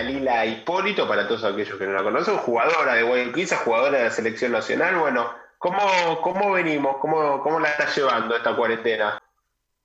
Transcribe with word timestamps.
Dalila 0.00 0.46
Hipólito, 0.46 1.06
para 1.06 1.28
todos 1.28 1.44
aquellos 1.44 1.78
que 1.78 1.86
no 1.86 1.92
la 1.92 2.02
conocen, 2.02 2.38
jugadora 2.38 2.94
de 2.94 3.02
Guayaquil, 3.02 3.48
jugadora 3.54 3.98
de 3.98 4.04
la 4.04 4.10
selección 4.10 4.52
nacional. 4.52 4.96
Bueno, 4.96 5.30
¿cómo, 5.58 5.78
cómo 6.22 6.52
venimos? 6.52 6.96
¿Cómo, 7.02 7.42
¿Cómo 7.42 7.60
la 7.60 7.68
estás 7.68 7.94
llevando 7.94 8.34
esta 8.34 8.56
cuarentena? 8.56 9.22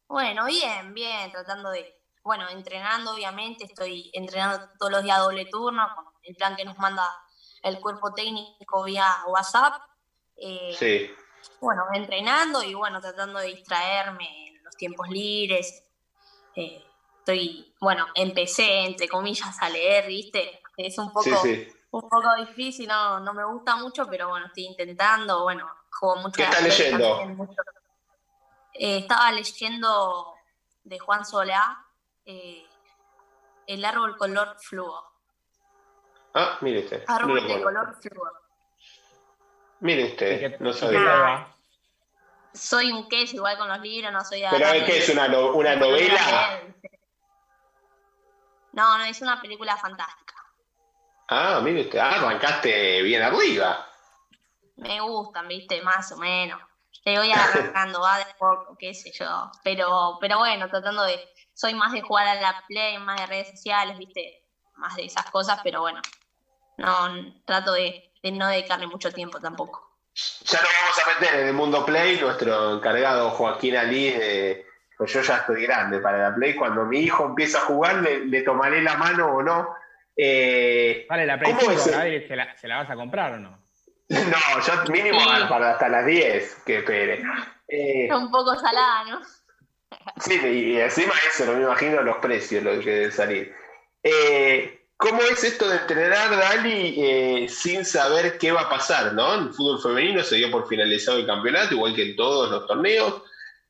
Bueno, 0.08 0.46
bien, 0.46 0.94
bien, 0.94 1.34
tratando 1.34 1.70
de, 1.72 2.02
bueno, 2.24 2.48
entrenando 2.48 3.14
obviamente, 3.14 3.66
estoy 3.66 4.10
entrenando 4.14 4.70
todos 4.80 4.94
los 4.94 5.04
días 5.04 5.20
doble 5.20 5.48
turno, 5.48 5.86
con 5.94 6.06
el 6.24 6.36
plan 6.38 6.56
que 6.56 6.64
nos 6.64 6.78
manda 6.78 7.04
el 7.62 7.82
cuerpo 7.82 8.14
técnico 8.14 8.86
vía 8.86 9.06
WhatsApp. 9.28 9.82
Eh, 10.38 10.74
sí. 10.80 11.12
Bueno, 11.60 11.84
entrenando 11.94 12.64
y 12.64 12.74
bueno, 12.74 13.02
tratando 13.02 13.40
de 13.40 13.48
distraerme 13.48 14.48
en 14.48 14.64
los 14.64 14.78
tiempos 14.78 15.10
libres. 15.10 15.84
Eh, 16.56 16.85
estoy, 17.26 17.74
bueno, 17.80 18.06
empecé, 18.14 18.86
entre 18.86 19.08
comillas, 19.08 19.58
a 19.60 19.70
leer, 19.70 20.06
¿viste? 20.08 20.62
Es 20.78 20.98
un 21.00 21.12
poco, 21.12 21.30
Un 21.92 22.02
poco 22.10 22.36
difícil, 22.36 22.88
no, 22.88 23.20
no 23.20 23.34
me 23.34 23.44
gusta 23.46 23.78
mucho, 23.78 24.08
pero 24.08 24.30
bueno, 24.30 24.46
estoy 24.46 24.66
intentando, 24.66 25.44
bueno, 25.44 25.68
juego 25.92 26.18
mucho. 26.18 26.36
¿Qué 26.36 26.44
estás 26.44 26.62
leyendo? 26.62 27.48
Eh, 28.74 28.98
estaba 29.00 29.32
leyendo 29.32 30.36
de 30.84 31.00
Juan 31.00 31.26
Solá, 31.26 31.84
eh, 32.26 32.66
El 33.66 33.84
árbol 33.84 34.16
color 34.18 34.58
fluo. 34.60 35.04
Ah, 36.36 36.58
mire 36.62 36.82
usted. 36.82 37.04
Árbol 37.08 37.48
de 37.48 37.62
color 37.62 37.96
fluo. 38.00 38.32
Mire 39.80 40.06
usted, 40.10 40.60
no 40.60 40.74
sabía. 40.74 41.48
Soy 42.54 42.92
un 42.92 43.10
queso 43.10 43.38
igual 43.38 43.58
con 43.58 43.68
los 43.68 43.80
libros, 43.80 44.14
no 44.14 44.24
soy... 44.24 44.44
¿Pero 44.50 44.86
qué 44.86 44.98
es 45.00 45.10
una, 45.10 45.26
una 45.26 45.76
novela? 45.76 46.62
No, 48.76 48.98
no, 48.98 49.06
es 49.06 49.22
una 49.22 49.42
película 49.42 49.78
fantástica. 49.78 50.36
Ah, 51.30 51.62
mire 51.64 51.84
usted, 51.84 51.98
ah, 51.98 52.16
arrancaste 52.16 53.02
bien 53.04 53.22
arriba. 53.22 53.88
Me 54.76 55.00
gustan, 55.00 55.48
viste, 55.48 55.82
más 55.82 56.12
o 56.12 56.18
menos. 56.18 56.62
Te 57.02 57.18
voy 57.18 57.32
arrancando, 57.32 58.02
va 58.02 58.18
de 58.18 58.26
poco, 58.38 58.76
qué 58.78 58.94
sé 58.94 59.12
yo. 59.12 59.50
Pero, 59.64 60.18
pero 60.20 60.40
bueno, 60.40 60.70
tratando 60.70 61.04
de. 61.04 61.20
Soy 61.54 61.74
más 61.74 61.94
de 61.94 62.02
jugar 62.02 62.28
a 62.28 62.36
la 62.36 62.66
Play, 62.68 62.98
más 62.98 63.22
de 63.22 63.28
redes 63.28 63.52
sociales, 63.52 63.98
viste, 63.98 64.44
más 64.76 64.94
de 64.98 65.06
esas 65.06 65.26
cosas, 65.32 65.60
pero 65.64 65.80
bueno. 65.80 66.02
No, 66.78 67.34
trato 67.46 67.72
de, 67.72 68.12
no 68.24 68.48
dedicarle 68.50 68.88
mucho 68.88 69.10
tiempo 69.10 69.40
tampoco. 69.40 69.90
Ya 70.42 70.62
nos 70.62 70.70
vamos 70.82 71.00
a 71.00 71.20
meter 71.20 71.40
en 71.40 71.48
el 71.48 71.54
mundo 71.54 71.86
Play, 71.86 72.20
nuestro 72.20 72.76
encargado 72.76 73.30
Joaquín 73.30 73.78
Ali 73.78 74.10
de 74.12 74.66
pues 74.98 75.14
yo 75.14 75.22
ya 75.22 75.38
estoy 75.38 75.64
grande 75.64 76.00
para 76.00 76.30
la 76.30 76.36
Play, 76.36 76.56
cuando 76.56 76.86
mi 76.86 77.00
hijo 77.00 77.26
empieza 77.26 77.60
a 77.60 77.66
jugar 77.66 77.96
le, 77.98 78.42
tomaré 78.42 78.82
la 78.82 78.98
mano 78.98 79.28
o 79.28 79.44
no. 79.44 79.76
Eh, 80.16 81.06
vale, 81.10 81.26
la 81.26 81.38
Play 81.38 81.54
5, 81.60 81.78
¿se 81.78 82.36
la, 82.36 82.58
¿se 82.58 82.68
la 82.68 82.78
vas 82.78 82.90
a 82.90 82.96
comprar 82.96 83.34
o 83.34 83.40
no? 83.40 83.66
No, 84.10 84.62
yo 84.66 84.92
mínimo 84.92 85.20
para 85.50 85.72
hasta 85.72 85.90
las 85.90 86.06
10 86.06 86.64
que 86.66 86.78
espere. 86.78 87.24
Eh, 87.68 88.08
un 88.14 88.30
poco 88.32 88.56
salada, 88.56 89.06
¿no? 89.06 89.22
sí, 90.20 90.40
y 90.44 90.80
encima 90.80 91.14
eso, 91.28 91.46
no 91.46 91.54
me 91.54 91.64
imagino 91.64 92.02
los 92.02 92.18
precios, 92.18 92.64
lo 92.64 92.80
que 92.80 92.92
debe 92.92 93.12
salir. 93.12 93.54
Eh, 94.04 94.86
¿Cómo 94.98 95.22
es 95.24 95.44
esto 95.44 95.68
de 95.68 95.78
entrenar, 95.78 96.30
Dali, 96.30 96.96
eh, 96.98 97.50
sin 97.50 97.84
saber 97.84 98.38
qué 98.38 98.52
va 98.52 98.62
a 98.62 98.70
pasar, 98.70 99.14
no? 99.14 99.36
En 99.36 99.48
el 99.48 99.54
fútbol 99.54 99.82
femenino 99.82 100.24
se 100.24 100.38
dio 100.38 100.50
por 100.50 100.68
finalizado 100.68 101.18
el 101.18 101.26
campeonato, 101.26 101.74
igual 101.74 101.94
que 101.96 102.12
en 102.12 102.16
todos 102.16 102.50
los 102.50 102.66
torneos. 102.66 103.22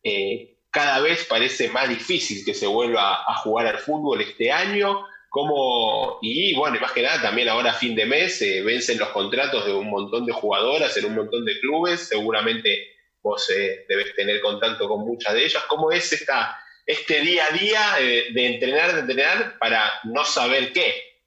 Eh, 0.04 0.55
cada 0.76 1.00
vez 1.00 1.24
parece 1.24 1.70
más 1.70 1.88
difícil 1.88 2.44
que 2.44 2.54
se 2.54 2.68
vuelva 2.68 3.24
a 3.26 3.36
jugar 3.38 3.66
al 3.66 3.80
fútbol 3.80 4.20
este 4.20 4.52
año. 4.52 5.06
Como, 5.30 6.20
y 6.22 6.54
bueno, 6.54 6.78
más 6.82 6.92
que 6.92 7.02
nada 7.02 7.22
también 7.22 7.48
ahora 7.48 7.72
a 7.72 7.76
fin 7.76 7.96
de 7.96 8.06
mes 8.06 8.40
se 8.40 8.62
vencen 8.62 9.00
los 9.00 9.08
contratos 9.10 9.66
de 9.66 9.74
un 9.74 9.90
montón 9.90 10.26
de 10.26 10.34
jugadoras 10.34 10.96
en 10.98 11.06
un 11.06 11.16
montón 11.16 11.46
de 11.46 11.58
clubes, 11.62 12.10
seguramente 12.10 12.90
vos 13.22 13.50
eh, 13.52 13.86
debes 13.88 14.14
tener 14.16 14.42
contacto 14.42 14.90
con 14.90 15.00
muchas 15.06 15.34
de 15.34 15.46
ellas. 15.46 15.64
¿Cómo 15.70 15.94
es 15.94 16.12
esta, 16.12 16.60
este 16.86 17.22
día 17.22 17.46
a 17.46 17.58
día 17.58 17.96
eh, 18.02 18.26
de 18.34 18.46
entrenar, 18.46 18.96
de 18.96 19.00
entrenar 19.00 19.58
para 19.58 19.90
no 20.04 20.26
saber 20.26 20.74
qué? 20.74 21.22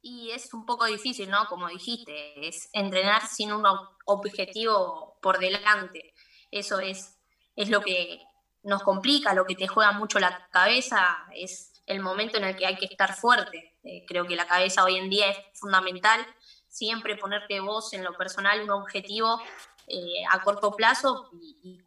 Y 0.00 0.30
es 0.30 0.54
un 0.54 0.64
poco 0.64 0.86
difícil, 0.86 1.28
¿no? 1.28 1.46
Como 1.48 1.68
dijiste, 1.68 2.46
es 2.46 2.68
entrenar 2.72 3.26
sin 3.26 3.52
un 3.52 3.64
objetivo 4.06 5.18
por 5.20 5.40
delante. 5.40 6.14
Eso 6.52 6.78
es 6.78 7.21
es 7.56 7.68
lo 7.68 7.80
que 7.80 8.22
nos 8.62 8.82
complica, 8.82 9.34
lo 9.34 9.44
que 9.44 9.54
te 9.54 9.66
juega 9.66 9.92
mucho 9.92 10.18
la 10.18 10.48
cabeza, 10.50 11.26
es 11.34 11.82
el 11.86 12.00
momento 12.00 12.38
en 12.38 12.44
el 12.44 12.56
que 12.56 12.66
hay 12.66 12.76
que 12.76 12.86
estar 12.86 13.14
fuerte. 13.14 13.76
Eh, 13.82 14.04
creo 14.06 14.26
que 14.26 14.36
la 14.36 14.46
cabeza 14.46 14.84
hoy 14.84 14.96
en 14.96 15.10
día 15.10 15.30
es 15.30 15.38
fundamental, 15.54 16.24
siempre 16.68 17.16
ponerte 17.16 17.60
vos 17.60 17.92
en 17.92 18.04
lo 18.04 18.16
personal 18.16 18.62
un 18.62 18.70
objetivo 18.70 19.40
eh, 19.88 20.24
a 20.30 20.40
corto 20.42 20.72
plazo 20.72 21.30
y, 21.32 21.80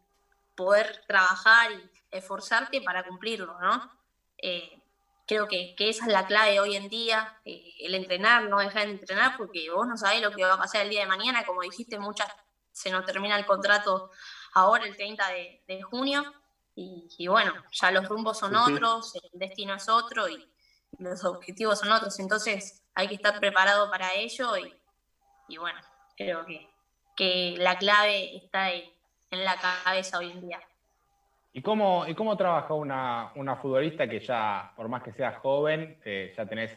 poder 0.54 1.04
trabajar 1.06 1.70
y 1.70 1.90
esforzarte 2.10 2.80
para 2.80 3.04
cumplirlo, 3.04 3.60
¿no? 3.60 3.92
Eh, 4.38 4.82
creo 5.26 5.46
que, 5.46 5.74
que, 5.76 5.90
esa 5.90 6.06
es 6.06 6.12
la 6.12 6.26
clave 6.26 6.58
hoy 6.60 6.76
en 6.76 6.88
día, 6.88 7.38
el 7.44 7.94
entrenar, 7.94 8.44
no 8.44 8.60
dejar 8.60 8.86
de 8.86 8.92
entrenar, 8.92 9.36
porque 9.36 9.70
vos 9.70 9.86
no 9.86 9.98
sabés 9.98 10.22
lo 10.22 10.30
que 10.30 10.42
va 10.42 10.54
a 10.54 10.58
pasar 10.58 10.80
el 10.80 10.88
día 10.88 11.00
de 11.00 11.08
mañana, 11.08 11.44
como 11.44 11.60
dijiste, 11.60 11.98
muchas 11.98 12.26
se 12.72 12.90
nos 12.90 13.04
termina 13.04 13.38
el 13.38 13.44
contrato 13.44 14.10
ahora 14.56 14.86
el 14.86 14.96
30 14.96 15.24
de, 15.68 15.82
junio. 15.82 16.24
Y, 16.74 17.26
bueno, 17.28 17.52
ya 17.70 17.90
los 17.90 18.08
rumbos 18.08 18.38
son 18.38 18.54
otros, 18.54 19.14
el 19.14 19.38
destino 19.38 19.74
es 19.74 19.88
otro 19.88 20.28
y 20.28 20.46
los 20.98 21.24
objetivos 21.24 21.78
son 21.78 21.92
otros. 21.92 22.18
Entonces 22.18 22.82
hay 22.94 23.08
que 23.08 23.14
estar 23.14 23.38
preparado 23.38 23.90
para 23.90 24.14
ello 24.14 24.56
y, 25.48 25.56
bueno, 25.56 25.78
creo 26.16 26.44
que, 26.44 26.68
que, 27.16 27.54
la 27.58 27.78
clave 27.78 28.36
está 28.36 28.72
en, 28.72 28.84
la 29.30 29.56
cabeza 29.56 30.18
hoy 30.18 30.32
en 30.32 30.40
día. 30.40 30.60
¿Y 31.52 31.62
cómo, 31.62 32.06
y 32.06 32.14
cómo 32.14 32.36
trabaja 32.36 32.74
una, 32.74 33.32
una 33.36 33.56
futbolista 33.56 34.08
que 34.08 34.20
ya, 34.20 34.72
por 34.76 34.88
más 34.88 35.02
que 35.02 35.12
sea 35.12 35.38
joven, 35.40 36.00
eh, 36.04 36.32
ya 36.36 36.46
tenés 36.46 36.76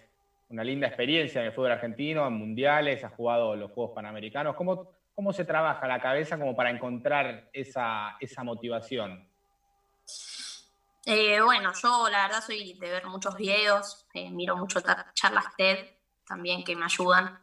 una 0.50 0.63
linda 0.63 0.88
experiencia 0.88 1.41
en 1.41 1.47
el 1.47 1.53
fútbol 1.53 1.72
argentino, 1.72 2.25
en 2.25 2.34
mundiales, 2.34 3.03
has 3.03 3.13
jugado 3.13 3.56
los 3.56 3.72
Juegos 3.72 3.94
Panamericanos? 3.94 4.56
¿Cómo, 4.56 4.99
¿Cómo 5.19 5.34
se 5.34 5.44
trabaja 5.44 5.85
la 5.85 6.00
cabeza 6.00 6.38
como 6.40 6.56
para 6.56 6.69
encontrar 6.69 7.50
esa, 7.52 8.18
motivación? 8.41 9.30
Eh, 11.06 11.41
bueno, 11.41 11.74
yo 11.74 12.07
la 12.07 12.25
verdad 12.25 12.41
soy 12.41 12.75
de 12.80 12.90
ver 12.90 13.06
muchos 13.06 13.35
videos, 13.35 14.07
eh, 14.13 14.31
miro 14.31 14.56
mucho 14.56 14.80
charlas 15.13 15.53
TED 15.57 15.90
también 16.25 16.63
que 16.63 16.74
me 16.74 16.85
ayudan. 16.85 17.38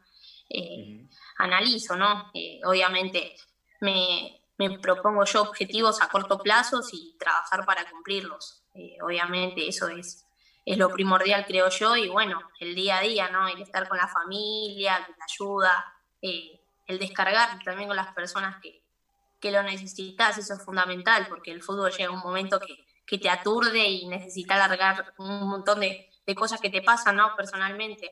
Eh, 0.49 1.07
analizo, 1.37 1.95
¿no? 1.95 2.31
obviamente 2.65 3.35
me, 3.81 4.41
propongo 4.81 5.23
yo 5.25 5.43
objetivos 5.43 6.01
a 6.01 6.09
corto 6.09 6.39
plazo 6.39 6.81
y 6.91 7.15
trabajar 7.19 7.63
para 7.63 7.87
cumplirlos. 7.91 8.63
obviamente 9.03 9.67
eso 9.67 9.87
es, 9.89 10.25
es 10.65 10.77
lo 10.79 10.89
primordial, 10.89 11.45
creo 11.45 11.69
yo, 11.69 11.95
y 11.95 12.09
bueno, 12.09 12.41
el 12.59 12.73
día 12.73 12.97
a 12.97 13.01
día, 13.01 13.29
¿no? 13.29 13.47
El 13.47 13.61
estar 13.61 13.87
con 13.87 13.99
la 13.99 14.07
familia, 14.07 15.05
que 15.05 15.13
te 15.13 15.23
ayuda, 15.23 15.93
el 16.87 16.99
descargar 16.99 17.61
también 17.63 17.87
con 17.87 17.97
las 17.97 18.13
personas 18.13 18.61
que, 18.61 18.81
lo 19.51 19.63
necesitas, 19.63 20.37
eso 20.37 20.55
es 20.55 20.63
fundamental, 20.65 21.25
porque 21.29 21.51
el 21.51 21.61
fútbol 21.61 21.91
llega 21.91 22.11
un 22.11 22.19
momento 22.19 22.59
que, 22.59 23.17
te 23.17 23.29
aturde 23.29 23.87
y 23.87 24.05
necesita 24.07 24.57
largar 24.57 25.13
un 25.17 25.47
montón 25.47 25.79
de, 25.79 26.09
cosas 26.35 26.59
que 26.59 26.69
te 26.69 26.81
pasan, 26.81 27.15
¿no? 27.15 27.33
Personalmente. 27.37 28.09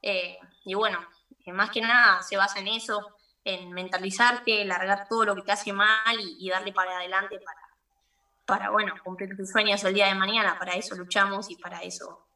Eh, 0.00 0.38
y 0.64 0.74
bueno, 0.74 1.04
eh, 1.44 1.52
más 1.52 1.70
que 1.70 1.80
nada 1.80 2.22
se 2.22 2.36
basa 2.36 2.60
en 2.60 2.68
eso, 2.68 3.16
en 3.42 3.72
mentalizarte, 3.72 4.64
largar 4.64 5.08
todo 5.08 5.24
lo 5.24 5.34
que 5.34 5.42
te 5.42 5.50
hace 5.50 5.72
mal 5.72 6.16
y, 6.20 6.48
darle 6.48 6.72
para 6.72 6.98
adelante 6.98 7.40
para, 7.40 7.60
para, 8.46 8.70
bueno, 8.70 8.94
cumplir 9.02 9.36
tus 9.36 9.50
sueños 9.50 9.82
el 9.82 9.94
día 9.94 10.06
de 10.06 10.14
mañana. 10.14 10.56
Para 10.56 10.74
eso 10.74 10.94
luchamos 10.94 11.50
y 11.50 11.56
para 11.56 11.80
eso 11.82 12.28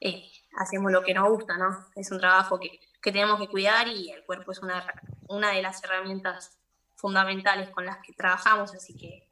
eh, 0.00 0.30
hacemos 0.56 0.92
lo 0.92 1.02
que 1.02 1.14
nos 1.14 1.28
gusta, 1.28 1.56
¿no? 1.56 1.86
Es 1.94 2.10
un 2.10 2.20
trabajo 2.20 2.58
que, 2.58 2.80
que 3.04 3.12
tenemos 3.12 3.38
que 3.38 3.48
cuidar 3.48 3.86
y 3.86 4.10
el 4.10 4.24
cuerpo 4.24 4.52
es 4.52 4.60
una, 4.60 4.82
una 5.28 5.50
de 5.50 5.60
las 5.60 5.84
herramientas 5.84 6.56
fundamentales 6.96 7.68
con 7.68 7.84
las 7.84 7.98
que 7.98 8.14
trabajamos, 8.14 8.74
así 8.74 8.96
que 8.96 9.28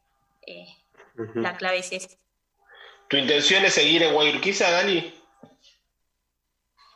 eh, 0.47 0.67
la 1.37 1.57
clave 1.57 1.79
es 1.79 1.91
esa. 1.91 2.19
¿Tu 3.09 3.17
intención 3.17 3.65
es 3.65 3.73
seguir 3.73 4.03
en 4.03 4.13
Guayurquiza, 4.13 4.71
Dani? 4.71 5.15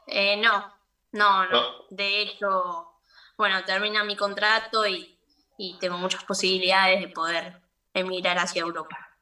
Eh, 0.06 0.36
no, 0.36 0.70
no, 1.12 1.46
no, 1.46 1.86
De 1.88 2.20
hecho, 2.20 2.92
bueno, 3.38 3.64
termina 3.64 4.04
mi 4.04 4.14
contrato 4.14 4.86
y, 4.86 5.14
tengo 5.80 5.96
muchas 5.96 6.24
posibilidades 6.24 7.00
de 7.00 7.08
poder 7.08 7.58
emigrar 7.94 8.38
hacia 8.38 8.60
Europa. 8.60 9.16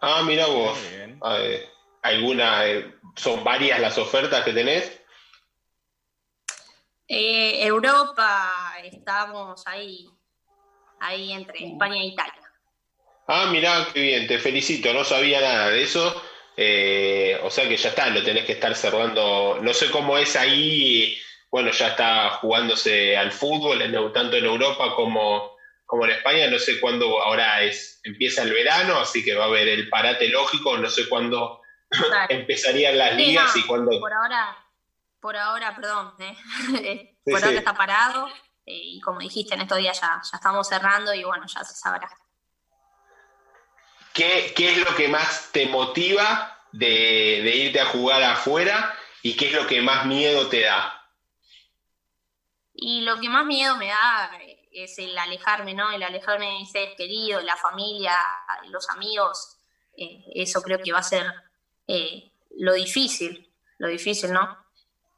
Ah, 0.00 0.22
mira 0.24 0.46
vos. 0.46 0.78
¿Alguna, 2.00 2.66
eh, 2.66 2.94
son 3.14 3.44
varias 3.44 3.78
las 3.78 3.98
ofertas 3.98 4.42
que 4.42 4.54
tenés? 4.54 5.02
Eh, 7.10 7.66
Europa, 7.66 8.52
estamos 8.84 9.66
ahí, 9.66 10.06
ahí 11.00 11.32
entre 11.32 11.66
España 11.66 12.02
e 12.02 12.08
Italia. 12.08 12.52
Ah, 13.26 13.48
mirá, 13.50 13.88
qué 13.94 14.00
bien, 14.00 14.26
te 14.26 14.38
felicito, 14.38 14.92
no 14.92 15.04
sabía 15.04 15.40
nada 15.40 15.70
de 15.70 15.82
eso. 15.82 16.22
Eh, 16.54 17.40
o 17.42 17.50
sea 17.50 17.66
que 17.66 17.78
ya 17.78 17.88
está, 17.90 18.10
lo 18.10 18.22
tenés 18.22 18.44
que 18.44 18.52
estar 18.52 18.74
cerrando. 18.74 19.58
No 19.62 19.72
sé 19.72 19.90
cómo 19.90 20.18
es 20.18 20.36
ahí, 20.36 21.16
bueno, 21.50 21.70
ya 21.70 21.88
está 21.88 22.30
jugándose 22.30 23.16
al 23.16 23.32
fútbol, 23.32 23.78
tanto 24.12 24.36
en 24.36 24.44
Europa 24.44 24.94
como, 24.94 25.56
como 25.86 26.04
en 26.04 26.10
España. 26.10 26.48
No 26.48 26.58
sé 26.58 26.78
cuándo, 26.78 27.22
ahora 27.22 27.62
es 27.62 28.00
empieza 28.04 28.42
el 28.42 28.52
verano, 28.52 28.98
así 28.98 29.24
que 29.24 29.34
va 29.34 29.44
a 29.44 29.48
haber 29.48 29.68
el 29.68 29.88
parate 29.88 30.28
lógico, 30.28 30.76
no 30.76 30.90
sé 30.90 31.08
cuándo 31.08 31.62
empezarían 32.28 32.98
las 32.98 33.14
ligas 33.16 33.56
y 33.56 33.62
cuándo. 33.62 33.98
Por 33.98 34.12
ahora, 34.12 34.56
por 35.20 35.36
ahora, 35.36 35.74
perdón, 35.74 36.14
¿eh? 36.18 37.16
por 37.24 37.42
ahora 37.42 37.58
está 37.58 37.74
parado. 37.74 38.28
Eh, 38.64 38.80
y 38.84 39.00
como 39.00 39.20
dijiste, 39.20 39.54
en 39.54 39.62
estos 39.62 39.78
días 39.78 39.98
ya, 40.00 40.20
ya 40.30 40.36
estamos 40.36 40.68
cerrando 40.68 41.14
y 41.14 41.24
bueno, 41.24 41.46
ya 41.46 41.64
se 41.64 41.74
sabrá. 41.74 42.08
¿Qué, 44.18 44.52
es 44.56 44.78
lo 44.78 44.96
que 44.96 45.06
más 45.06 45.50
te 45.52 45.66
motiva 45.66 46.64
de, 46.72 47.38
irte 47.54 47.80
a 47.80 47.86
jugar 47.86 48.20
afuera 48.22 48.92
y 49.22 49.36
qué 49.36 49.46
es 49.46 49.52
lo 49.54 49.64
que 49.66 49.80
más 49.80 50.06
miedo 50.06 50.48
te 50.48 50.62
da? 50.62 50.92
Y 52.74 53.02
lo 53.02 53.20
que 53.20 53.28
más 53.28 53.46
miedo 53.46 53.76
me 53.76 53.86
da 53.86 54.30
es 54.72 54.98
el 54.98 55.16
alejarme, 55.16 55.72
¿no? 55.72 55.92
El 55.92 56.02
alejarme 56.02 56.46
de 56.46 56.58
mis 56.58 56.70
seres 56.72 56.96
queridos, 56.96 57.44
la 57.44 57.56
familia, 57.56 58.16
los 58.70 58.90
amigos. 58.90 59.56
Eh, 59.96 60.24
eso 60.34 60.60
creo 60.62 60.80
que 60.80 60.92
va 60.92 60.98
a 60.98 61.02
ser 61.04 61.32
eh, 61.86 62.32
lo 62.56 62.74
difícil, 62.74 63.52
lo 63.78 63.86
difícil, 63.86 64.32
¿no? 64.32 64.67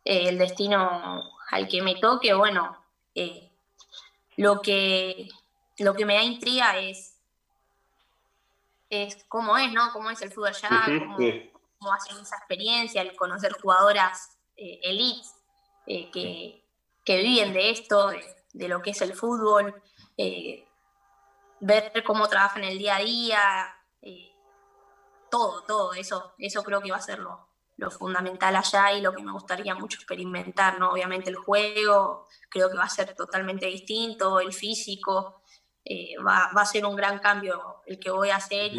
Eh, 0.04 0.28
el 0.28 0.38
destino 0.38 1.22
al 1.50 1.68
que 1.68 1.82
me 1.82 1.96
toque, 1.96 2.32
bueno, 2.34 2.76
lo, 4.36 4.60
que, 4.60 5.28
lo 5.78 5.94
que 5.94 6.06
me 6.06 6.14
da 6.14 6.22
intriga 6.22 6.78
es 6.78 7.10
es 8.90 9.24
cómo 9.28 9.56
es, 9.56 9.72
¿no? 9.72 9.92
Cómo 9.92 10.10
es 10.10 10.20
el 10.20 10.32
fútbol 10.32 10.48
allá, 10.48 10.84
cómo, 11.78 11.92
hacen 11.94 12.18
esa 12.18 12.36
experiencia, 12.36 13.00
el 13.00 13.16
conocer 13.16 13.52
jugadoras 13.52 14.36
eh, 14.56 14.80
elites 14.82 15.34
eh, 15.86 16.10
que, 16.10 17.16
viven 17.16 17.52
de 17.52 17.70
esto, 17.70 18.08
de, 18.52 18.68
lo 18.68 18.82
que 18.82 18.90
es 18.90 19.00
el 19.00 19.14
fútbol, 19.14 19.80
eh, 20.16 20.66
ver 21.60 21.92
cómo 22.04 22.28
trabajan 22.28 22.64
el 22.64 22.78
día 22.78 22.96
a 22.96 23.00
día, 23.00 23.76
todo, 25.30 25.62
todo, 25.62 25.94
eso, 25.94 26.34
eso 26.38 26.64
creo 26.64 26.80
que 26.80 26.90
va 26.90 26.96
a 26.96 27.02
ser 27.02 27.20
lo, 27.20 27.48
fundamental 27.88 28.56
allá 28.56 28.92
y 28.92 29.00
lo 29.00 29.14
que 29.14 29.22
me 29.22 29.32
gustaría 29.32 29.76
mucho 29.76 29.96
experimentar, 29.96 30.80
¿no? 30.80 30.90
Obviamente 30.90 31.30
el 31.30 31.36
juego, 31.36 32.26
creo 32.48 32.68
que 32.68 32.76
va 32.76 32.84
a 32.84 32.88
ser 32.88 33.14
totalmente 33.14 33.66
distinto, 33.66 34.40
el 34.40 34.52
físico, 34.52 35.42
eh, 35.84 36.14
va, 36.18 36.50
a 36.54 36.66
ser 36.66 36.84
un 36.84 36.94
gran 36.94 37.20
cambio 37.20 37.82
el 37.86 37.98
que 37.98 38.10
voy 38.10 38.30
a 38.30 38.36
hacer 38.36 38.72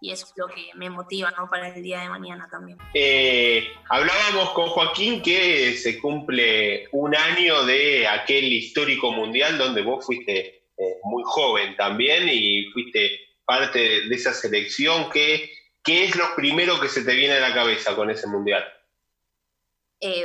y, 0.00 0.10
es 0.10 0.32
lo 0.36 0.46
que 0.48 0.70
me 0.74 0.88
motiva 0.88 1.30
¿no? 1.36 1.46
para 1.48 1.68
el 1.68 1.82
día 1.82 2.00
de 2.00 2.08
mañana 2.08 2.48
también. 2.50 2.78
Eh, 2.94 3.68
hablábamos 3.88 4.50
con 4.50 4.66
Joaquín 4.68 5.22
que 5.22 5.74
se 5.74 5.98
cumple 5.98 6.88
un 6.92 7.14
año 7.14 7.64
de 7.64 8.08
aquel 8.08 8.50
histórico 8.52 9.12
mundial 9.12 9.58
donde 9.58 9.82
vos 9.82 10.04
fuiste 10.04 10.64
eh, 10.76 10.96
muy 11.04 11.22
joven 11.26 11.76
también 11.76 12.28
y 12.30 12.64
fuiste 12.72 13.20
parte 13.44 14.08
de 14.08 14.14
esa 14.14 14.32
selección. 14.32 15.10
¿Qué, 15.10 15.50
¿Qué 15.90 16.04
es 16.04 16.14
lo 16.14 16.36
primero 16.36 16.78
que 16.78 16.88
se 16.88 17.02
te 17.02 17.16
viene 17.16 17.34
a 17.34 17.40
la 17.40 17.52
cabeza 17.52 17.96
con 17.96 18.10
ese 18.10 18.28
mundial? 18.28 18.64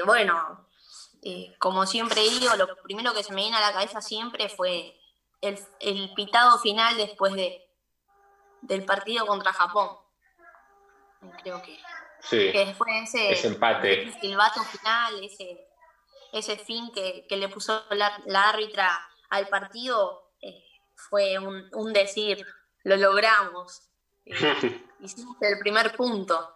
bueno, 0.05 0.69
como 1.57 1.87
siempre 1.87 2.21
digo, 2.21 2.55
lo 2.55 2.67
primero 2.83 3.15
que 3.15 3.23
se 3.23 3.33
me 3.33 3.41
viene 3.41 3.57
a 3.57 3.61
la 3.61 3.73
cabeza 3.73 3.99
siempre 3.99 4.47
fue 4.47 4.95
el, 5.41 6.13
pitado 6.15 6.59
final 6.59 6.95
después 6.97 7.33
de, 7.33 7.65
del 8.61 8.85
partido 8.85 9.25
contra 9.25 9.53
Japón. 9.53 9.89
Creo 11.41 11.59
que, 11.63 11.79
sí, 12.19 12.51
que 12.51 12.65
después 12.67 12.91
ese, 13.01 13.31
ese 13.31 13.47
empate. 13.47 14.03
El 14.03 14.13
silbato 14.21 14.61
final, 14.65 15.23
ese, 15.23 15.67
ese 16.31 16.57
fin 16.57 16.91
que, 16.93 17.25
le 17.27 17.49
puso 17.49 17.85
la, 17.89 18.49
árbitra 18.49 18.87
al 19.31 19.47
partido, 19.47 20.29
eh, 20.41 20.63
fue 20.93 21.39
un, 21.39 21.91
decir, 21.91 22.45
lo 22.83 22.97
logramos. 22.97 23.81
Hicimos 25.05 25.37
el 25.41 25.59
primer 25.59 25.95
punto. 25.95 26.53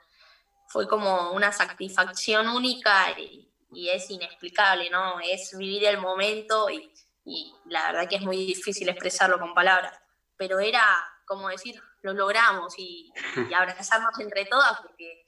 Fue 0.67 0.87
como 0.87 1.31
una 1.31 1.51
satisfacción 1.51 2.47
única 2.49 3.17
y, 3.17 3.49
y 3.71 3.89
es 3.89 4.09
inexplicable, 4.09 4.89
¿no? 4.89 5.19
Es 5.19 5.57
vivir 5.57 5.85
el 5.85 5.99
momento 5.99 6.69
y 6.69 6.91
y 7.29 7.55
la 7.65 7.91
verdad 7.91 8.09
que 8.09 8.15
es 8.15 8.21
muy 8.21 8.37
difícil 8.37 8.89
expresarlo 8.89 9.39
con 9.39 9.53
palabras, 9.53 9.93
pero 10.35 10.59
era 10.59 10.83
como 11.25 11.49
decir, 11.49 11.81
lo 12.01 12.13
logramos 12.13 12.73
y, 12.77 13.13
abrazarnos 13.55 14.19
entre 14.19 14.45
todas 14.45 14.81
porque 14.81 15.25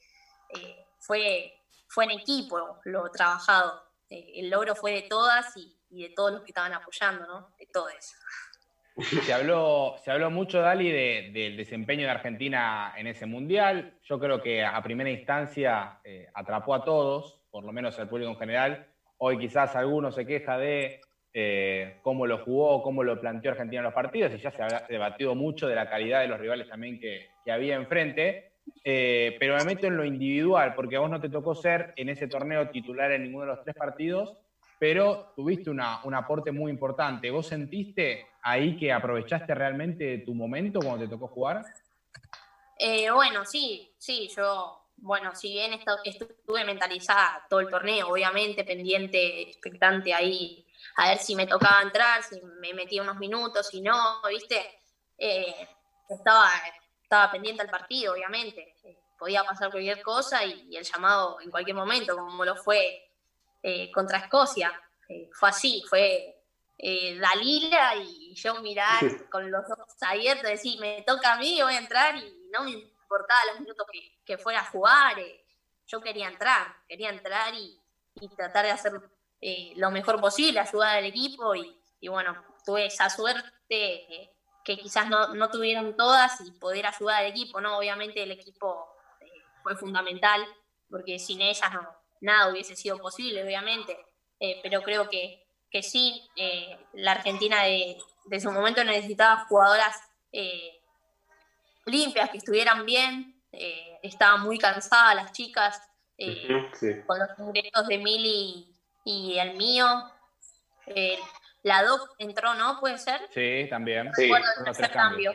eh, 0.48 0.86
fue, 0.98 1.62
fue 1.86 2.04
en 2.04 2.10
equipo 2.12 2.80
lo 2.84 3.08
trabajado, 3.10 3.88
eh, 4.10 4.32
el 4.36 4.50
logro 4.50 4.74
fue 4.74 4.92
de 4.92 5.02
todas 5.02 5.56
y, 5.56 5.78
de 5.90 6.08
todos 6.16 6.32
los 6.32 6.40
que 6.40 6.48
estaban 6.48 6.72
apoyando, 6.72 7.26
¿no? 7.26 7.54
De 7.58 7.66
todos. 7.66 8.14
Se 9.00 9.32
habló, 9.32 9.94
se 10.04 10.10
habló 10.10 10.30
mucho, 10.30 10.60
Dali, 10.60 10.90
del 10.90 11.56
desempeño 11.56 12.04
de 12.04 12.10
Argentina 12.10 12.92
en 12.96 13.06
ese 13.06 13.24
mundial. 13.24 13.94
Yo 14.02 14.18
creo 14.18 14.42
que 14.42 14.64
a 14.64 14.82
primera 14.82 15.10
instancia 15.10 16.00
eh, 16.04 16.28
atrapó 16.34 16.74
a 16.74 16.84
todos, 16.84 17.40
por 17.50 17.64
lo 17.64 17.72
menos 17.72 17.98
al 17.98 18.08
público 18.08 18.30
en 18.30 18.38
general. 18.38 18.86
Hoy 19.16 19.38
quizás 19.38 19.76
alguno 19.76 20.12
se 20.12 20.26
queja 20.26 20.58
de 20.58 21.00
eh, 21.32 22.00
cómo 22.02 22.26
lo 22.26 22.38
jugó, 22.38 22.82
cómo 22.82 23.02
lo 23.02 23.18
planteó 23.18 23.52
Argentina 23.52 23.80
en 23.80 23.84
los 23.84 23.94
partidos, 23.94 24.32
y 24.34 24.38
ya 24.38 24.50
se 24.50 24.62
ha 24.62 24.86
debatido 24.88 25.34
mucho 25.34 25.68
de 25.68 25.74
la 25.74 25.88
calidad 25.88 26.20
de 26.20 26.28
los 26.28 26.38
rivales 26.38 26.68
también 26.68 27.00
que, 27.00 27.28
había 27.50 27.76
enfrente. 27.76 28.52
Eh, 28.84 29.36
pero 29.40 29.56
me 29.56 29.64
meto 29.64 29.86
en 29.86 29.96
lo 29.96 30.04
individual, 30.04 30.74
porque 30.74 30.96
a 30.96 31.00
vos 31.00 31.10
no 31.10 31.20
te 31.20 31.30
tocó 31.30 31.54
ser 31.54 31.94
en 31.96 32.10
ese 32.10 32.28
torneo 32.28 32.68
titular 32.68 33.10
en 33.10 33.24
ninguno 33.24 33.46
de 33.46 33.52
los 33.52 33.64
tres 33.64 33.74
partidos, 33.74 34.36
pero 34.82 35.32
tuviste 35.36 35.70
un 35.70 35.80
aporte 35.80 36.50
muy 36.50 36.68
importante. 36.68 37.30
¿Vos 37.30 37.46
sentiste 37.46 38.32
ahí 38.42 38.76
que 38.76 38.92
aprovechaste 38.92 39.54
realmente 39.54 40.18
tu 40.26 40.34
momento 40.34 40.80
cuando 40.80 41.04
te 41.04 41.08
tocó 41.08 41.28
jugar? 41.28 41.62
Eh, 42.76 43.08
bueno, 43.12 43.44
sí, 43.44 43.94
sí, 43.96 44.28
yo, 44.36 44.88
bueno, 44.96 45.36
si 45.36 45.52
bien 45.52 45.72
estuve 45.74 46.64
mentalizada 46.64 47.46
todo 47.48 47.60
el 47.60 47.68
torneo, 47.68 48.08
obviamente 48.08 48.64
pendiente, 48.64 49.42
expectante 49.42 50.12
ahí 50.12 50.66
a 50.96 51.10
ver 51.10 51.18
si 51.18 51.36
me 51.36 51.46
tocaba 51.46 51.80
entrar, 51.80 52.24
si 52.24 52.40
me 52.42 52.74
metía 52.74 53.02
unos 53.02 53.18
minutos, 53.18 53.68
si 53.68 53.82
no, 53.82 54.20
¿viste? 54.28 54.80
Eh, 55.16 55.68
estaba, 56.08 56.50
estaba 57.00 57.30
pendiente 57.30 57.62
al 57.62 57.70
partido, 57.70 58.14
obviamente. 58.14 58.74
Eh, 58.82 58.98
podía 59.16 59.44
pasar 59.44 59.70
cualquier 59.70 60.02
cosa 60.02 60.44
y, 60.44 60.74
el 60.74 60.82
llamado 60.82 61.40
en 61.40 61.52
cualquier 61.52 61.76
momento, 61.76 62.16
como 62.16 62.44
lo 62.44 62.56
fue 62.56 63.11
eh, 63.62 63.90
contra 63.92 64.18
Escocia. 64.18 64.72
fue 65.32 65.48
así, 65.48 65.82
fue 65.88 66.38
Dalila 67.20 67.94
y 67.96 68.34
yo 68.34 68.60
mirar 68.60 69.28
con 69.30 69.50
los 69.50 69.64
ojos 69.70 69.94
abiertos, 70.00 70.50
decir, 70.50 70.80
me 70.80 71.02
toca 71.02 71.34
a 71.34 71.38
mí, 71.38 71.60
voy 71.62 71.74
a 71.74 71.78
entrar 71.78 72.16
y 72.16 72.48
no 72.52 72.64
me 72.64 72.72
importaba 72.72 73.40
los 73.52 73.60
minutos 73.60 73.86
que, 74.24 74.38
fuera 74.38 74.60
a 74.60 74.64
jugar. 74.64 75.16
yo 75.86 76.00
quería 76.00 76.28
entrar, 76.28 76.74
quería 76.88 77.10
entrar 77.10 77.54
y, 77.54 77.78
y 78.14 78.28
tratar 78.34 78.64
de 78.64 78.70
hacer 78.72 79.00
eh, 79.44 79.72
lo 79.74 79.90
mejor 79.90 80.20
posible, 80.20 80.60
ayudar 80.60 80.98
al 80.98 81.04
equipo 81.04 81.52
y, 81.56 82.08
bueno, 82.08 82.36
tuve 82.64 82.86
esa 82.86 83.10
suerte 83.10 83.50
eh, 83.70 84.30
que 84.64 84.78
quizás 84.78 85.08
no, 85.08 85.50
tuvieron 85.50 85.96
todas 85.96 86.40
y 86.42 86.52
poder 86.52 86.86
ayudar 86.86 87.24
al 87.24 87.30
equipo, 87.30 87.60
¿no? 87.60 87.78
Obviamente 87.78 88.22
el 88.22 88.30
equipo 88.30 88.86
eh, 89.20 89.26
fue 89.64 89.74
fundamental 89.74 90.46
porque 90.88 91.18
sin 91.18 91.40
ellas 91.40 91.72
no, 91.72 91.88
nada 92.22 92.50
hubiese 92.50 92.74
sido 92.74 92.98
posible, 92.98 93.44
obviamente, 93.44 93.96
pero 94.62 94.82
creo 94.82 95.08
que, 95.08 95.44
que 95.70 95.82
sí, 95.82 96.28
la 96.94 97.12
Argentina 97.12 97.62
de, 97.64 97.98
su 98.40 98.50
momento 98.50 98.82
necesitaba 98.82 99.44
jugadoras 99.46 99.96
limpias, 101.84 102.30
que 102.30 102.38
estuvieran 102.38 102.86
bien, 102.86 103.40
estaban 104.02 104.42
muy 104.42 104.58
cansadas 104.58 105.14
las 105.14 105.32
chicas, 105.32 105.80
con 107.06 107.18
los 107.18 107.38
ingresos 107.38 107.86
de 107.88 107.98
Mili 107.98 108.72
y 109.04 109.38
el 109.38 109.54
mío. 109.54 109.86
Eh, 110.86 111.18
la 111.62 111.82
DOC 111.82 112.14
entró, 112.18 112.54
¿no? 112.54 112.80
¿Puede 112.80 112.98
ser? 112.98 113.20
Sí, 113.30 113.66
también. 113.70 114.12
Sí. 114.14 114.30
cambio. 114.92 115.32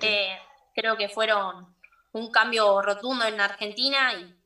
Eh, 0.00 0.38
creo 0.74 0.96
que 0.96 1.08
fueron 1.08 1.74
un 2.12 2.30
cambio 2.30 2.82
rotundo 2.82 3.24
en 3.24 3.40
Argentina 3.40 4.12
y, 4.14 4.36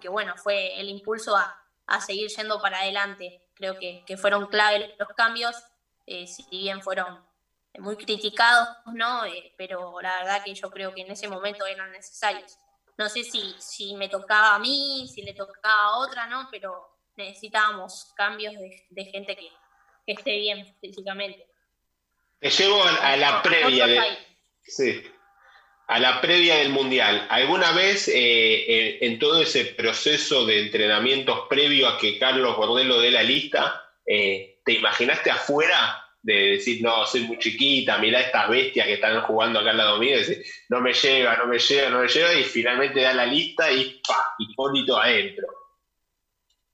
que, 0.00 0.08
bueno, 0.08 0.34
fue 0.36 0.78
el 0.80 0.88
impulso 0.88 1.36
a, 1.36 1.64
seguir 2.00 2.28
yendo 2.28 2.60
para 2.60 2.80
adelante. 2.80 3.40
Creo 3.54 3.78
que, 3.78 4.16
fueron 4.16 4.46
clave 4.46 4.94
los 4.98 5.08
cambios, 5.10 5.56
eh, 6.06 6.26
si 6.26 6.44
bien 6.50 6.82
fueron 6.82 7.26
muy 7.78 7.96
criticados, 7.96 8.68
¿no? 8.94 9.22
pero 9.56 10.00
la 10.00 10.18
verdad 10.18 10.42
que 10.44 10.54
yo 10.54 10.70
creo 10.70 10.92
que 10.94 11.02
en 11.02 11.10
ese 11.10 11.28
momento 11.28 11.66
eran 11.66 11.90
necesarios. 11.92 12.58
No 12.96 13.08
sé 13.08 13.22
si, 13.22 13.54
si 13.58 13.94
me 13.94 14.08
tocaba 14.08 14.56
a 14.56 14.58
mí, 14.58 15.08
si 15.12 15.22
le 15.22 15.32
tocaba 15.32 15.82
a 15.84 15.98
otra, 15.98 16.26
¿no? 16.26 16.48
Pero 16.50 16.98
necesitábamos 17.16 18.12
cambios 18.16 18.54
de, 18.90 19.04
gente 19.04 19.36
que, 19.36 19.50
esté 20.06 20.36
bien 20.38 20.76
físicamente. 20.80 21.46
Te 22.40 22.50
llevo 22.50 22.82
a, 22.82 23.16
la 23.16 23.42
previa 23.42 23.86
de... 23.86 24.18
Sí. 24.62 25.02
A 25.88 25.98
la 25.98 26.20
previa 26.20 26.56
del 26.56 26.68
Mundial, 26.68 27.26
¿alguna 27.30 27.72
vez 27.72 28.08
eh, 28.08 28.98
en, 29.00 29.18
todo 29.18 29.40
ese 29.40 29.64
proceso 29.64 30.44
de 30.44 30.60
entrenamientos 30.60 31.46
previo 31.48 31.88
a 31.88 31.96
que 31.96 32.18
Carlos 32.18 32.58
Bordelo 32.58 33.00
dé 33.00 33.10
la 33.10 33.22
lista, 33.22 33.90
eh, 34.04 34.60
¿te 34.62 34.74
imaginaste 34.74 35.30
afuera 35.30 36.04
de 36.20 36.50
decir, 36.56 36.82
no, 36.82 37.06
soy 37.06 37.22
muy 37.22 37.38
chiquita, 37.38 37.96
mirá 37.96 38.20
estas 38.20 38.50
bestias 38.50 38.86
que 38.86 38.94
están 38.94 39.22
jugando 39.22 39.60
acá 39.60 39.70
al 39.70 39.78
lado 39.78 39.98
mío, 39.98 40.18
decir, 40.18 40.44
no 40.68 40.82
me 40.82 40.92
llega, 40.92 41.38
no 41.38 41.46
me 41.46 41.58
llega, 41.58 41.88
no 41.88 42.00
me 42.00 42.08
llega, 42.08 42.34
y 42.34 42.44
finalmente 42.44 43.00
da 43.00 43.14
la 43.14 43.24
lista 43.24 43.72
y 43.72 44.02
¡pa! 44.06 44.34
Hipólito 44.38 44.98
adentro? 44.98 45.46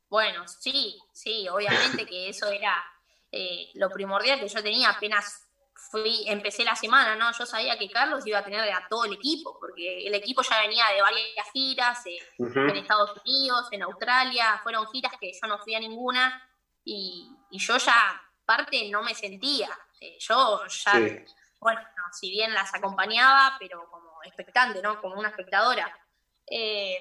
Bueno, 0.08 0.44
sí, 0.48 0.98
sí, 1.12 1.46
obviamente 1.48 2.04
que 2.04 2.30
eso 2.30 2.50
era 2.50 2.84
eh, 3.30 3.68
lo 3.74 3.90
primordial 3.90 4.40
que 4.40 4.48
yo 4.48 4.60
tenía 4.60 4.90
apenas 4.90 5.44
fui, 5.74 6.24
empecé 6.26 6.64
la 6.64 6.76
semana, 6.76 7.16
¿no? 7.16 7.32
Yo 7.32 7.46
sabía 7.46 7.78
que 7.78 7.90
Carlos 7.90 8.26
iba 8.26 8.38
a 8.38 8.44
tener 8.44 8.60
a 8.72 8.86
todo 8.88 9.04
el 9.04 9.14
equipo, 9.14 9.58
porque 9.58 10.06
el 10.06 10.14
equipo 10.14 10.42
ya 10.42 10.60
venía 10.60 10.84
de 10.94 11.02
varias 11.02 11.50
giras 11.52 12.06
eh, 12.06 12.18
en 12.38 12.76
Estados 12.76 13.20
Unidos, 13.24 13.68
en 13.72 13.82
Australia, 13.82 14.60
fueron 14.62 14.86
giras 14.88 15.12
que 15.20 15.32
yo 15.32 15.48
no 15.48 15.58
fui 15.58 15.74
a 15.74 15.80
ninguna 15.80 16.42
y, 16.84 17.30
yo 17.50 17.76
ya, 17.76 18.22
parte, 18.44 18.88
no 18.90 19.02
me 19.02 19.14
sentía. 19.14 19.68
Eh, 20.00 20.16
yo 20.20 20.66
ya, 20.66 20.92
bueno, 21.60 21.80
si 22.12 22.30
bien 22.30 22.52
las 22.52 22.74
acompañaba, 22.74 23.56
pero 23.58 23.88
como 23.90 24.22
expectante, 24.22 24.82
¿no? 24.82 25.00
Como 25.00 25.18
una 25.18 25.28
espectadora. 25.28 25.96
Eh, 26.46 26.98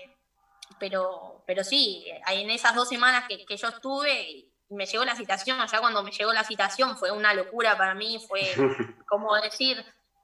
pero, 0.79 1.43
pero 1.45 1.63
sí, 1.63 2.05
en 2.27 2.49
esas 2.49 2.75
dos 2.75 2.89
semanas 2.89 3.25
que, 3.27 3.45
que 3.45 3.57
yo 3.57 3.67
estuve, 3.67 4.52
me 4.69 4.85
llegó 4.85 5.05
la 5.05 5.15
citación, 5.15 5.57
ya 5.67 5.79
cuando 5.79 6.03
me 6.03 6.11
llegó 6.11 6.33
la 6.33 6.43
citación 6.43 6.97
fue 6.97 7.11
una 7.11 7.33
locura 7.33 7.77
para 7.77 7.93
mí, 7.93 8.23
fue 8.27 8.41
como 9.07 9.35
decir, 9.35 9.83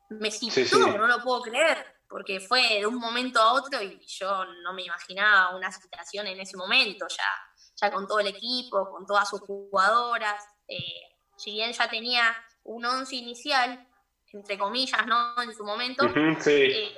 me 0.10 0.32
citó, 0.32 0.80
no 0.80 1.08
lo 1.08 1.24
puedo 1.24 1.42
creer, 1.42 1.86
porque 2.08 2.40
fue 2.40 2.80
de 2.80 2.88
un 2.88 2.96
momento 2.96 3.40
a 3.40 3.54
otro 3.54 3.82
y 3.82 4.00
yo 4.08 4.46
no 4.64 4.74
me 4.74 4.84
imaginaba 4.84 5.56
una 5.56 5.72
citación 5.72 6.28
en 6.28 6.40
ese 6.40 6.58
momento, 6.58 7.08
ya, 7.08 7.30
ya 7.76 7.92
con 7.92 8.08
todo 8.08 8.20
el 8.20 8.28
equipo, 8.28 8.90
con 8.90 9.06
todas 9.06 9.30
sus 9.30 9.42
jugadoras, 9.42 10.44
eh, 10.68 11.18
si 11.38 11.52
bien 11.52 11.72
ya 11.72 11.90
tenía 11.90 12.36
un 12.64 12.86
once 12.86 13.16
inicial, 13.16 13.88
entre 14.34 14.58
comillas, 14.58 15.06
¿no? 15.06 15.42
En 15.42 15.54
su 15.54 15.64
momento, 15.64 16.06
eh, 16.46 16.98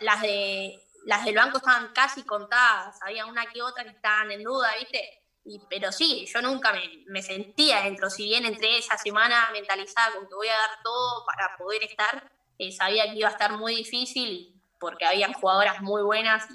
las 0.00 0.22
de 0.22 0.82
las 1.04 1.24
del 1.24 1.34
banco 1.34 1.58
estaban 1.58 1.92
casi 1.92 2.22
contadas, 2.22 3.00
había 3.02 3.26
una 3.26 3.46
que 3.46 3.62
otra 3.62 3.84
que 3.84 3.90
estaban 3.90 4.30
en 4.30 4.42
duda, 4.42 4.70
¿viste? 4.78 5.21
Pero 5.68 5.90
sí, 5.90 6.26
yo 6.32 6.40
nunca 6.40 6.72
me, 7.06 7.22
sentía 7.22 7.82
dentro, 7.82 8.08
si 8.08 8.24
bien 8.24 8.44
entre 8.44 8.78
esa 8.78 8.96
semana 8.96 9.48
mentalizada 9.52 10.14
con 10.14 10.28
que 10.28 10.34
voy 10.34 10.48
a 10.48 10.56
dar 10.56 10.82
todo 10.84 11.26
para 11.26 11.56
poder 11.56 11.82
estar, 11.82 12.30
eh, 12.58 12.70
sabía 12.70 13.04
que 13.04 13.18
iba 13.18 13.28
a 13.28 13.32
estar 13.32 13.52
muy 13.52 13.74
difícil 13.74 14.60
porque 14.78 15.04
habían 15.04 15.32
jugadoras 15.32 15.80
muy 15.80 16.02
buenas 16.02 16.46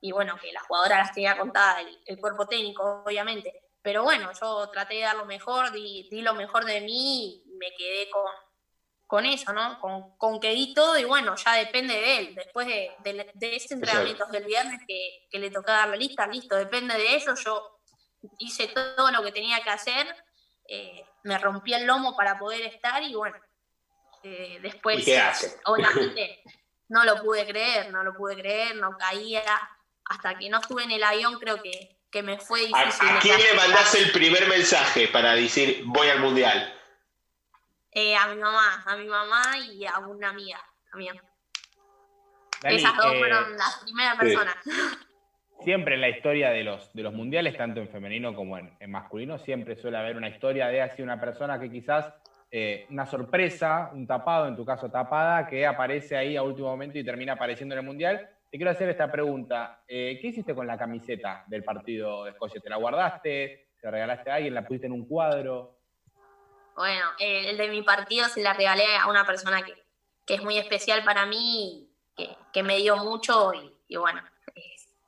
y, 0.00 0.12
bueno, 0.12 0.36
que 0.40 0.52
las 0.52 0.62
jugadoras 0.64 0.98
las 0.98 1.14
tenía 1.14 1.38
contadas 1.38 1.84
el, 2.06 2.18
cuerpo 2.18 2.46
técnico, 2.46 3.02
obviamente. 3.06 3.62
Pero 3.82 4.02
bueno, 4.02 4.30
yo 4.40 4.68
traté 4.70 4.94
de 4.94 5.00
dar 5.02 5.16
lo 5.16 5.26
mejor, 5.26 5.70
di, 5.70 6.08
lo 6.10 6.34
mejor 6.34 6.64
de 6.64 6.80
mí 6.80 7.42
y 7.44 7.54
me 7.56 7.72
quedé 7.74 8.08
con, 8.10 8.24
con 9.06 9.26
eso, 9.26 9.52
¿no? 9.52 9.78
Con, 9.80 10.16
con, 10.16 10.40
que 10.40 10.50
di 10.50 10.72
todo 10.74 10.98
y 10.98 11.04
bueno, 11.04 11.34
ya 11.36 11.54
depende 11.54 11.94
de 11.94 12.18
él. 12.18 12.34
Después 12.34 12.66
de, 12.66 12.92
de, 13.04 13.56
ese 13.56 13.74
entrenamiento 13.74 14.26
del 14.26 14.44
viernes 14.44 14.80
que, 14.86 15.28
que 15.30 15.38
le 15.38 15.50
toca 15.50 15.72
dar 15.72 15.88
la 15.88 15.96
lista, 15.96 16.26
listo, 16.26 16.56
depende 16.56 16.94
de 16.94 17.16
eso, 17.16 17.34
yo 17.34 17.71
hice 18.38 18.68
todo 18.68 19.10
lo 19.10 19.22
que 19.22 19.32
tenía 19.32 19.62
que 19.62 19.70
hacer, 19.70 20.06
eh, 20.68 21.04
me 21.24 21.38
rompí 21.38 21.74
el 21.74 21.86
lomo 21.86 22.16
para 22.16 22.38
poder 22.38 22.62
estar 22.62 23.02
y 23.02 23.14
bueno, 23.14 23.36
eh, 24.22 24.58
después, 24.62 25.04
obviamente, 25.64 26.42
no 26.88 27.04
lo 27.04 27.22
pude 27.22 27.46
creer, 27.46 27.90
no 27.92 28.04
lo 28.04 28.14
pude 28.14 28.36
creer, 28.36 28.76
no 28.76 28.96
caía, 28.96 29.42
hasta 30.04 30.38
que 30.38 30.48
no 30.48 30.60
estuve 30.60 30.84
en 30.84 30.92
el 30.92 31.02
avión 31.02 31.38
creo 31.38 31.60
que, 31.62 31.98
me 32.22 32.38
fue 32.38 32.66
difícil. 32.66 33.08
¿A, 33.08 33.18
quién 33.20 33.40
le 33.40 33.54
mandaste 33.54 33.98
el 33.98 34.12
primer 34.12 34.46
mensaje 34.46 35.08
para 35.08 35.32
decir 35.34 35.82
voy 35.86 36.08
al 36.08 36.20
mundial? 36.20 36.78
Eh, 37.90 38.14
a 38.14 38.26
mi 38.26 38.40
mamá, 38.40 38.82
a 38.84 38.96
mi 38.96 39.06
mamá 39.06 39.58
y 39.58 39.86
a 39.86 39.98
una 39.98 40.28
amiga 40.28 40.62
también. 40.90 41.20
Esas 42.62 42.96
dos 42.96 43.16
fueron 43.18 43.56
las 43.56 43.78
primeras 43.78 44.16
personas. 44.18 44.56
Siempre 45.64 45.94
en 45.94 46.00
la 46.00 46.08
historia 46.08 46.50
de 46.50 46.64
los, 46.64 46.92
de 46.92 47.02
los 47.02 47.12
mundiales, 47.12 47.56
tanto 47.56 47.80
en 47.80 47.88
femenino 47.88 48.34
como 48.34 48.58
en, 48.58 48.76
masculino, 48.88 49.38
siempre 49.38 49.76
suele 49.76 49.98
haber 49.98 50.16
una 50.16 50.28
historia 50.28 50.68
de 50.68 50.82
así 50.82 51.02
una 51.02 51.20
persona 51.20 51.58
que 51.58 51.70
quizás 51.70 52.12
eh, 52.50 52.86
una 52.90 53.06
sorpresa, 53.06 53.90
un 53.92 54.06
tapado, 54.06 54.48
en 54.48 54.56
tu 54.56 54.64
caso 54.64 54.90
tapada, 54.90 55.46
que 55.46 55.66
aparece 55.66 56.16
ahí 56.16 56.36
a 56.36 56.42
último 56.42 56.68
momento 56.68 56.98
y 56.98 57.04
termina 57.04 57.34
apareciendo 57.34 57.74
en 57.74 57.80
el 57.80 57.86
mundial. 57.86 58.28
Te 58.50 58.58
quiero 58.58 58.70
hacer 58.70 58.88
esta 58.90 59.10
pregunta. 59.10 59.82
Eh, 59.88 60.18
¿Qué 60.20 60.28
hiciste 60.28 60.54
con 60.54 60.66
la 60.66 60.76
camiseta 60.76 61.44
del 61.46 61.64
partido 61.64 62.24
de 62.24 62.32
Escocia? 62.32 62.60
¿Te 62.60 62.68
la 62.68 62.76
guardaste? 62.76 63.68
¿Se 63.80 63.86
la 63.86 63.92
regalaste 63.92 64.30
a 64.30 64.34
alguien? 64.34 64.54
¿La 64.54 64.66
pusiste 64.66 64.86
en 64.86 64.92
un 64.92 65.06
cuadro? 65.06 65.78
Bueno, 66.76 67.06
el 67.18 67.56
de 67.56 67.68
mi 67.68 67.82
partido 67.82 68.28
se 68.28 68.42
la 68.42 68.52
regalé 68.52 68.84
a 69.00 69.08
una 69.08 69.24
persona 69.24 69.62
que, 69.62 69.74
es 70.34 70.42
muy 70.42 70.56
especial 70.56 71.04
para 71.04 71.26
mí, 71.26 71.90
que, 72.16 72.28
que 72.52 72.62
me 72.62 72.78
dio 72.78 72.96
mucho 72.96 73.52
y 73.86 73.96
bueno, 73.96 74.22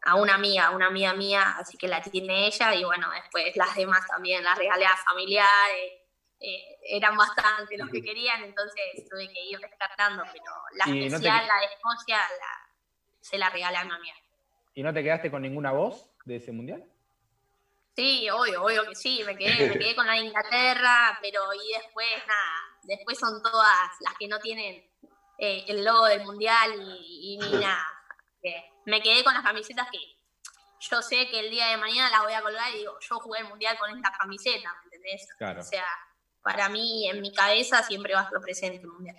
a 0.05 0.17
una 0.17 0.35
amiga, 0.35 0.71
una 0.71 0.87
amiga 0.87 1.15
mía, 1.15 1.57
así 1.59 1.79
que 1.79 1.89
la 1.89 2.03
tiene 2.03 2.47
ella, 2.47 2.75
y 2.75 2.85
bueno, 2.85 3.11
después 3.11 3.57
las 3.57 3.75
demás 3.75 4.07
también, 4.07 4.45
las 4.45 4.59
regalé 4.59 4.85
a 4.85 4.97
familiares, 4.97 5.93
eh, 6.41 6.79
eran 6.83 7.17
bastante 7.17 7.79
los 7.79 7.89
que 7.89 8.03
querían, 8.03 8.45
entonces 8.45 9.09
tuve 9.11 9.29
que 9.33 9.43
ir 9.43 9.59
descartando, 9.59 10.23
pero 10.31 10.53
la 10.73 10.85
especial, 10.85 11.47
la 11.47 11.61
de 11.61 11.75
Escocia, 11.75 12.19
se 13.21 13.39
la 13.39 13.49
regalé 13.49 13.79
a 13.79 13.85
mi 13.85 13.93
amiga. 13.93 14.17
¿Y 14.75 14.83
no 14.83 14.93
te 14.93 15.03
quedaste 15.03 15.31
con 15.31 15.41
ninguna 15.41 15.73
voz 15.73 16.11
de 16.27 16.37
ese 16.37 16.53
mundial? 16.53 16.85
Sí, 17.97 18.29
obvio, 18.29 18.65
obvio 18.65 18.85
que 18.87 18.95
sí, 18.95 19.23
me 19.25 19.37
quedé, 19.37 19.69
me 19.69 19.79
quedé 19.79 19.95
con 19.95 20.07
la 20.07 20.15
de 20.15 20.19
Inglaterra, 20.19 21.19
pero 21.23 21.41
y 21.55 21.73
después 21.79 22.09
nada, 22.27 22.79
después 22.83 23.19
son 23.19 23.41
todas 23.43 23.91
las 24.01 24.15
que 24.19 24.29
no 24.29 24.39
tienen 24.41 24.85
eh, 25.39 25.65
el 25.69 25.83
logo 25.83 26.07
del 26.07 26.25
mundial 26.25 26.75
y, 26.77 27.35
y 27.35 27.39
ni 27.39 27.51
nada 27.61 27.94
me 28.85 29.01
quedé 29.01 29.25
con 29.25 29.35
las 29.35 29.43
camisetas 29.43 29.89
que 29.91 29.99
yo 30.91 31.03
sé 31.03 31.29
que 31.29 31.41
el 31.41 31.51
día 31.51 31.69
de 31.69 31.77
mañana 31.77 32.11
las 32.11 32.23
voy 32.23 32.33
a 32.33 32.43
colgar 32.43 32.71
y 32.75 32.79
digo, 32.79 32.97
yo 33.01 33.19
jugué 33.19 33.41
el 33.41 33.49
mundial 33.49 33.77
con 33.79 33.95
esta 33.97 34.13
camiseta, 34.13 34.71
¿me 34.81 34.97
entendés? 34.97 35.29
O 35.59 35.63
sea, 35.63 35.85
para 36.43 36.69
mí, 36.69 37.09
en 37.09 37.23
mi 37.23 37.33
cabeza, 37.33 37.83
siempre 37.83 38.15
va 38.15 38.21
a 38.21 38.25
estar 38.25 38.41
presente 38.41 38.83
el 38.83 38.89
mundial. 38.89 39.17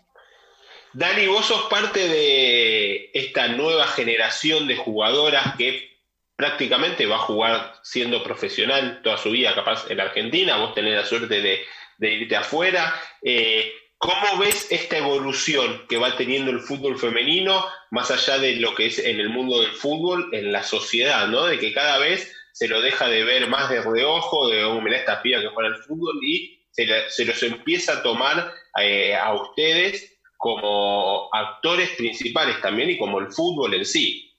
Dani, 0.94 1.27
vos 1.27 1.46
sos 1.46 1.65
parte 1.65 2.08
de 2.08 3.12
esta 3.13 3.48
nueva 3.50 3.88
generación 3.88 4.67
de 4.67 4.77
jugadoras 4.77 5.55
que 5.58 6.00
prácticamente 6.36 7.05
va 7.05 7.15
a 7.15 7.20
jugar 7.20 7.79
siendo 7.84 8.24
profesional 8.24 9.01
toda 9.01 9.17
su 9.17 9.32
vida, 9.32 9.55
capaz 9.55 9.89
en 9.89 9.98
la 9.98 10.03
Argentina, 10.03 10.58
vos 10.58 10.74
tenés 10.74 10.96
la 10.96 11.05
suerte 11.05 11.41
de, 11.41 11.65
irte 12.00 12.36
afuera. 12.36 12.94
Eh, 13.22 13.74
¿Cómo 13.97 14.37
ves 14.39 14.67
esta 14.71 14.97
evolución 14.97 15.85
que 15.87 15.97
va 15.97 16.17
teniendo 16.17 16.51
el 16.51 16.59
fútbol 16.59 16.99
femenino, 16.99 17.65
más 17.91 18.11
allá 18.11 18.37
de 18.37 18.57
lo 18.57 18.75
que 18.75 18.87
es 18.87 18.99
en 18.99 19.19
el 19.19 19.29
mundo 19.29 19.61
del 19.61 19.71
fútbol, 19.71 20.29
en 20.33 20.51
la 20.51 20.63
sociedad, 20.63 21.27
¿no? 21.27 21.45
De 21.45 21.57
que 21.57 21.73
cada 21.73 21.97
vez 21.97 22.31
se 22.51 22.67
lo 22.67 22.81
deja 22.81 23.07
de 23.07 23.23
ver 23.23 23.47
más 23.47 23.69
de 23.69 23.81
reojo, 23.81 24.49
de, 24.49 24.63
oh, 24.63 24.81
mira 24.81 24.97
esta 24.97 25.21
piba 25.21 25.41
que 25.41 25.47
juega 25.47 25.75
al 25.75 25.83
fútbol, 25.83 26.19
y 26.23 26.65
se, 26.71 27.25
los 27.25 27.43
empieza 27.43 27.93
a 27.93 28.03
tomar 28.03 28.53
eh, 28.81 29.15
a 29.15 29.33
ustedes 29.33 30.19
como 30.37 31.29
actores 31.33 31.91
principales 31.91 32.61
también 32.61 32.89
y 32.89 32.97
como 32.97 33.19
el 33.19 33.31
fútbol 33.31 33.73
en 33.73 33.85
sí. 33.85 34.33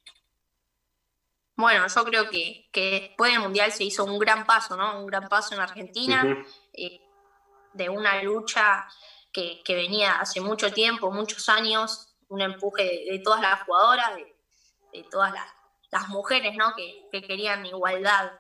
Bueno, 1.57 1.87
yo 1.89 2.05
creo 2.05 2.29
que, 2.31 2.69
después 2.73 3.33
del 3.33 3.41
Mundial 3.41 3.73
se 3.73 3.85
hizo 3.85 4.05
un 4.05 4.19
gran 4.19 4.45
paso, 4.45 4.77
¿no? 4.77 5.01
Un 5.01 5.07
gran 5.07 5.29
paso 5.29 5.55
en 5.55 5.61
Argentina, 5.61 6.45
eh, 6.75 7.01
de 7.73 7.89
una 7.89 8.23
lucha 8.23 8.87
que, 9.65 9.75
venía 9.75 10.19
hace 10.19 10.41
mucho 10.41 10.73
tiempo, 10.73 11.11
muchos 11.11 11.49
años, 11.49 12.15
un 12.29 12.41
empuje 12.41 12.83
de, 13.11 13.21
todas 13.23 13.43
las 13.43 13.63
jugadoras, 13.63 14.17
de, 14.17 15.05
todas 15.11 15.33
las, 15.33 16.09
mujeres 16.09 16.57
¿no? 16.57 16.75
que, 16.75 17.23
querían 17.23 17.65
igualdad, 17.67 18.33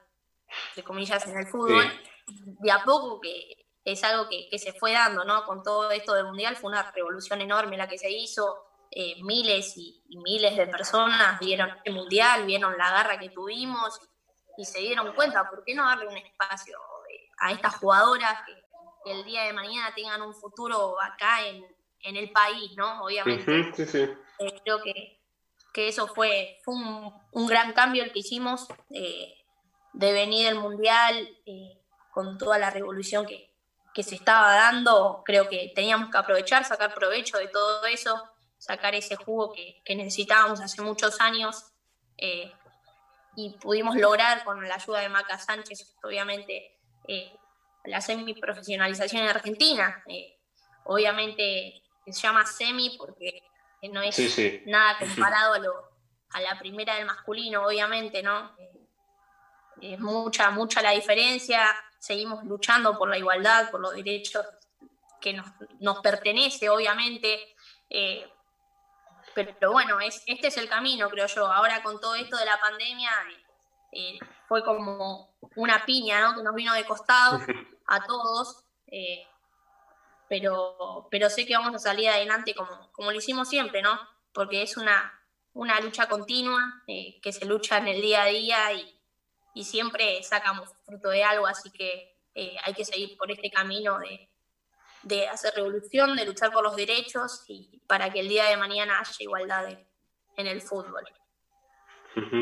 de 0.74 0.82
comillas, 0.82 1.26
en 1.26 1.38
el 1.38 1.46
fútbol. 1.46 1.84
De 2.26 2.70
a 2.70 2.82
poco 2.82 3.20
que 3.20 3.66
es 3.84 4.02
algo 4.04 4.28
que, 4.28 4.58
se 4.58 4.72
fue 4.72 4.92
dando, 4.92 5.24
¿no? 5.24 5.44
Con 5.44 5.62
todo 5.62 5.90
esto 5.90 6.14
del 6.14 6.24
Mundial 6.24 6.56
fue 6.56 6.70
una 6.70 6.90
revolución 6.90 7.40
enorme 7.40 7.76
la 7.76 7.88
que 7.88 7.98
se 7.98 8.10
hizo. 8.10 8.62
Eh, 8.90 9.16
miles 9.22 9.76
y, 9.76 10.02
miles 10.24 10.56
de 10.56 10.66
personas 10.68 11.38
vieron 11.40 11.70
el 11.84 11.92
Mundial, 11.92 12.46
vieron 12.46 12.78
la 12.78 12.90
garra 12.90 13.18
que 13.18 13.30
tuvimos 13.30 13.98
y, 14.56 14.64
se 14.64 14.80
dieron 14.80 15.12
cuenta, 15.14 15.48
¿por 15.48 15.64
qué 15.64 15.74
no 15.74 15.84
darle 15.84 16.08
un 16.08 16.16
espacio 16.16 16.78
eh, 17.10 17.28
a 17.38 17.52
estas 17.52 17.76
jugadoras 17.76 18.44
que, 18.46 18.65
que 19.06 19.12
el 19.12 19.24
día 19.24 19.44
de 19.44 19.52
mañana 19.52 19.94
tengan 19.94 20.20
un 20.20 20.34
futuro 20.34 21.00
acá 21.00 21.46
en, 21.46 21.64
el 22.02 22.30
país, 22.30 22.72
¿no? 22.76 23.04
Obviamente. 23.04 23.72
Eh, 24.38 24.60
creo 24.64 24.82
que, 24.82 25.20
eso 25.74 26.06
fue, 26.08 26.58
fue 26.64 26.74
un, 26.74 27.46
gran 27.46 27.72
cambio 27.72 28.02
el 28.02 28.12
que 28.12 28.20
hicimos 28.20 28.66
eh, 28.90 29.34
de 29.92 30.12
venir 30.12 30.46
del 30.46 30.58
Mundial 30.58 31.28
eh, 31.46 31.80
con 32.10 32.38
toda 32.38 32.58
la 32.58 32.70
revolución 32.70 33.26
que, 33.26 33.52
se 34.02 34.14
estaba 34.14 34.54
dando. 34.54 35.22
Creo 35.24 35.48
que 35.48 35.72
teníamos 35.74 36.10
que 36.10 36.18
aprovechar, 36.18 36.64
sacar 36.64 36.94
provecho 36.94 37.38
de 37.38 37.48
todo 37.48 37.86
eso. 37.86 38.22
sacar 38.58 38.94
ese 38.94 39.16
jugo 39.16 39.52
que, 39.52 39.82
necesitábamos 39.94 40.60
hace 40.60 40.82
muchos 40.82 41.20
años 41.20 41.72
y 43.36 43.50
pudimos 43.60 43.96
lograr 43.96 44.44
con 44.44 44.66
la 44.66 44.74
ayuda 44.74 45.00
de 45.00 45.08
Maca 45.08 45.38
Sánchez, 45.38 45.96
obviamente, 46.02 46.78
la 47.86 48.00
semi-profesionalización 48.00 49.22
en 49.22 49.28
Argentina. 49.28 50.02
Eh, 50.08 50.36
obviamente 50.84 51.82
se 52.06 52.12
llama 52.12 52.46
semi 52.46 52.96
porque 52.96 53.42
no 53.90 54.02
es 54.02 54.18
nada 54.66 54.98
comparado 54.98 55.54
a, 55.54 55.58
lo, 55.58 55.72
a 56.30 56.40
la 56.40 56.58
primera 56.58 56.96
del 56.96 57.06
masculino, 57.06 57.66
obviamente, 57.66 58.22
¿no? 58.22 58.54
es 59.80 59.98
mucha, 59.98 60.50
mucha 60.50 60.82
la 60.82 60.92
diferencia. 60.92 61.74
Seguimos 61.98 62.44
luchando 62.44 62.96
por 62.96 63.08
la 63.08 63.18
igualdad, 63.18 63.70
por 63.70 63.80
los 63.80 63.94
derechos 63.94 64.44
que 65.20 65.32
nos, 65.32 65.46
nos 65.80 66.00
pertenece, 66.00 66.68
obviamente. 66.68 67.54
Eh, 67.90 68.28
pero, 69.34 69.72
bueno, 69.72 70.00
es, 70.00 70.22
este 70.26 70.48
es 70.48 70.56
el 70.56 70.68
camino, 70.68 71.10
creo 71.10 71.26
yo. 71.26 71.46
Ahora 71.46 71.82
con 71.82 72.00
todo 72.00 72.14
esto 72.14 72.36
de 72.36 72.46
la 72.46 72.58
pandemia 72.58 73.10
eh, 73.92 74.18
fue 74.48 74.64
como 74.64 75.36
una 75.56 75.84
piña, 75.84 76.20
¿no? 76.20 76.36
Que 76.36 76.42
nos 76.42 76.54
vino 76.54 76.72
de 76.72 76.84
costado 76.84 77.40
a 77.86 78.04
todos. 78.06 78.64
Eh, 78.86 79.26
pero, 80.28 81.08
pero 81.10 81.30
sé 81.30 81.46
que 81.46 81.56
vamos 81.56 81.74
a 81.74 81.78
salir 81.78 82.08
adelante 82.08 82.54
como, 82.54 82.90
como 82.92 83.12
lo 83.12 83.18
hicimos 83.18 83.48
siempre, 83.48 83.82
¿no? 83.82 83.98
Porque 84.32 84.62
es 84.62 84.76
una, 84.76 85.12
una 85.52 85.80
lucha 85.80 86.08
continua, 86.08 86.82
que 86.86 87.32
se 87.32 87.44
lucha 87.44 87.78
en 87.78 87.88
el 87.88 88.02
día 88.02 88.22
a 88.22 88.26
día 88.26 88.72
y, 88.72 89.00
y 89.54 89.64
siempre 89.64 90.22
sacamos 90.22 90.70
fruto 90.84 91.10
de 91.10 91.22
algo, 91.22 91.46
así 91.46 91.70
que 91.70 92.16
hay 92.64 92.74
que 92.74 92.84
seguir 92.84 93.16
por 93.16 93.30
este 93.30 93.50
camino 93.50 93.98
de, 93.98 94.28
de 95.06 95.28
hacer 95.28 95.54
revolución, 95.54 96.16
de 96.16 96.26
luchar 96.26 96.52
por 96.52 96.64
los 96.64 96.74
derechos 96.74 97.44
y 97.46 97.80
para 97.86 98.10
que 98.10 98.20
el 98.20 98.28
día 98.28 98.46
de 98.46 98.56
mañana 98.56 98.98
haya 98.98 99.16
igualdad 99.20 99.68
en 100.36 100.46
el 100.46 100.60
fútbol. 100.60 101.04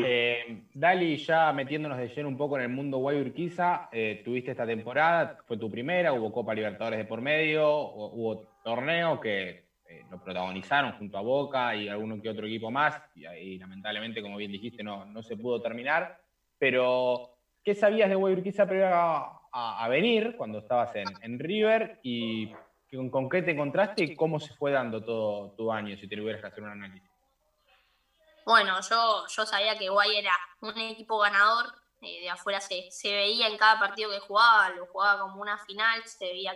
Eh, 0.05 0.63
Dali, 0.73 1.17
ya 1.17 1.51
metiéndonos 1.51 1.97
de 1.97 2.07
lleno 2.07 2.29
un 2.29 2.37
poco 2.37 2.57
en 2.57 2.63
el 2.63 2.69
mundo 2.69 2.97
Guayurquiza, 2.99 3.89
eh, 3.91 4.21
tuviste 4.23 4.51
esta 4.51 4.65
temporada, 4.65 5.37
fue 5.45 5.57
tu 5.57 5.69
primera, 5.69 6.13
hubo 6.13 6.31
Copa 6.31 6.53
Libertadores 6.53 6.99
de 6.99 7.05
por 7.05 7.21
medio, 7.21 7.89
hubo 7.89 8.47
torneo 8.63 9.19
que 9.19 9.65
eh, 9.87 10.05
lo 10.09 10.23
protagonizaron 10.23 10.93
junto 10.93 11.17
a 11.17 11.21
Boca 11.21 11.75
y 11.75 11.89
alguno 11.89 12.21
que 12.21 12.29
otro 12.29 12.47
equipo 12.47 12.71
más, 12.71 13.01
y, 13.15 13.57
lamentablemente, 13.57 14.21
como 14.21 14.37
bien 14.37 14.51
dijiste, 14.51 14.81
no, 14.81 15.05
no 15.05 15.21
se 15.21 15.35
pudo 15.35 15.61
terminar. 15.61 16.19
Pero, 16.57 17.37
¿qué 17.63 17.75
sabías 17.75 18.09
de 18.09 18.15
Guayurquiza 18.15 18.65
previo 18.65 18.87
a, 18.87 19.41
a, 19.51 19.87
venir 19.89 20.35
cuando 20.37 20.59
estabas 20.59 20.93
en, 20.95 21.39
River 21.39 21.99
y 22.03 22.51
con, 23.11 23.29
qué 23.29 23.41
te 23.41 23.51
encontraste 23.51 24.03
y 24.03 24.15
cómo 24.15 24.39
se 24.39 24.53
fue 24.53 24.71
dando 24.71 25.03
todo 25.03 25.51
tu 25.51 25.71
año, 25.71 25.97
si 25.97 26.07
te 26.07 26.19
hubieras 26.19 26.41
que 26.41 26.47
hacer 26.47 26.63
un 26.63 26.69
análisis. 26.69 27.14
Bueno, 28.45 28.79
yo, 28.87 29.25
yo 29.27 29.45
sabía 29.45 29.77
que 29.77 29.89
Guay 29.89 30.17
era 30.17 30.37
un 30.61 30.77
equipo 30.77 31.17
ganador, 31.17 31.73
eh, 32.01 32.21
de 32.21 32.29
afuera 32.29 32.61
se, 32.61 32.91
veía 33.03 33.47
en 33.47 33.57
cada 33.57 33.79
partido 33.79 34.11
que 34.11 34.19
jugaba, 34.19 34.69
lo 34.69 34.85
jugaba 34.85 35.21
como 35.21 35.41
una 35.41 35.57
final, 35.65 36.03
se 36.07 36.25
veía 36.25 36.53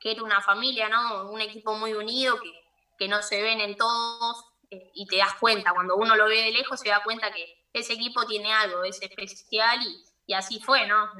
que, 0.00 0.10
era 0.10 0.22
una 0.24 0.40
familia, 0.40 0.88
¿no? 0.88 1.30
Un 1.30 1.40
equipo 1.40 1.74
muy 1.74 1.94
unido, 1.94 2.40
que, 2.40 2.50
que 2.98 3.08
no 3.08 3.22
se 3.22 3.40
ven 3.40 3.60
en 3.60 3.76
todos, 3.76 4.44
eh, 4.70 4.90
y 4.92 5.06
te 5.06 5.18
das 5.18 5.34
cuenta, 5.34 5.72
cuando 5.72 5.96
uno 5.96 6.16
lo 6.16 6.26
ve 6.26 6.42
de 6.42 6.50
lejos 6.50 6.80
se 6.80 6.88
da 6.88 7.02
cuenta 7.04 7.32
que 7.32 7.64
ese 7.72 7.92
equipo 7.92 8.26
tiene 8.26 8.52
algo, 8.52 8.82
es 8.82 9.00
especial, 9.00 9.80
y, 9.82 10.04
y 10.26 10.34
así 10.34 10.60
fue, 10.60 10.86
¿no? 10.86 11.12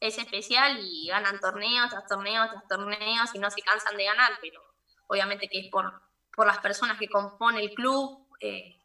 es 0.00 0.18
especial 0.18 0.80
y 0.80 1.06
ganan 1.06 1.38
torneos 1.38 1.88
tras 1.88 2.06
torneos 2.08 2.50
tras 2.50 2.66
torneos 2.66 3.34
y 3.34 3.38
no 3.38 3.50
se 3.50 3.62
cansan 3.62 3.96
de 3.96 4.04
ganar, 4.04 4.32
pero 4.40 4.60
obviamente 5.06 5.48
que 5.48 5.60
es 5.60 5.70
por, 5.70 6.02
por 6.34 6.46
las 6.46 6.58
personas 6.58 6.98
que 6.98 7.08
componen 7.08 7.60
el 7.60 7.72
club, 7.72 8.26
eh, 8.40 8.81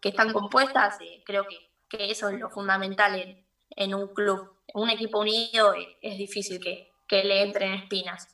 que 0.00 0.10
están 0.10 0.32
compuestas, 0.32 1.00
eh, 1.00 1.22
creo 1.24 1.46
que, 1.46 1.68
eso 1.90 2.28
es 2.28 2.38
lo 2.38 2.50
fundamental 2.50 3.44
en, 3.70 3.94
un 3.94 4.08
club. 4.14 4.58
Un 4.74 4.90
equipo 4.90 5.20
unido 5.20 5.72
eh, 5.74 5.96
es 6.02 6.18
difícil 6.18 6.60
que, 6.60 6.92
le 7.10 7.42
entren 7.42 7.72
espinas. 7.72 8.28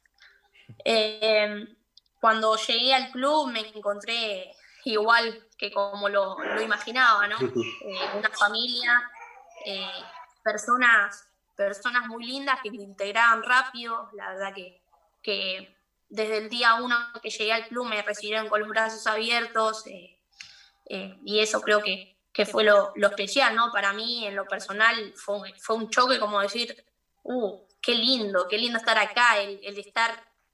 cuando 2.20 2.56
llegué 2.56 2.92
al 2.92 3.12
club 3.12 3.52
me 3.52 3.60
encontré 3.60 4.50
igual 4.84 5.46
que 5.56 5.70
como 5.70 6.08
lo, 6.08 6.36
lo 6.42 6.60
imaginaba, 6.60 7.28
¿no? 7.28 7.36
una 7.38 8.30
familia, 8.30 9.10
personas 10.42 11.28
personas 11.56 12.06
muy 12.06 12.24
lindas 12.24 12.58
que 12.62 12.70
me 12.70 12.82
integraban 12.82 13.42
rápido, 13.42 14.10
la 14.14 14.30
verdad 14.30 14.54
que, 14.54 14.82
que 15.22 15.76
desde 16.08 16.38
el 16.38 16.48
día 16.48 16.74
uno 16.74 16.96
que 17.22 17.30
llegué 17.30 17.52
al 17.52 17.68
club 17.68 17.86
me 17.86 18.02
recibieron 18.02 18.48
con 18.48 18.60
los 18.60 18.68
brazos 18.68 19.06
abiertos 19.06 19.86
eh, 19.86 20.13
eh, 20.86 21.18
y 21.24 21.40
eso 21.40 21.60
creo 21.60 21.82
que, 21.82 22.16
que 22.32 22.46
fue 22.46 22.64
lo, 22.64 22.92
lo, 22.96 23.08
especial, 23.08 23.54
¿no? 23.54 23.70
Para 23.72 23.92
mí, 23.92 24.26
en 24.26 24.36
lo 24.36 24.46
personal, 24.46 25.12
fue, 25.16 25.54
fue 25.58 25.76
un 25.76 25.90
choque 25.90 26.18
como 26.18 26.40
decir, 26.40 26.84
uh, 27.22 27.60
qué 27.80 27.94
lindo, 27.94 28.46
qué 28.48 28.58
lindo 28.58 28.78
estar 28.78 28.98
acá, 28.98 29.38
el, 29.40 29.60
estar 29.78 30.10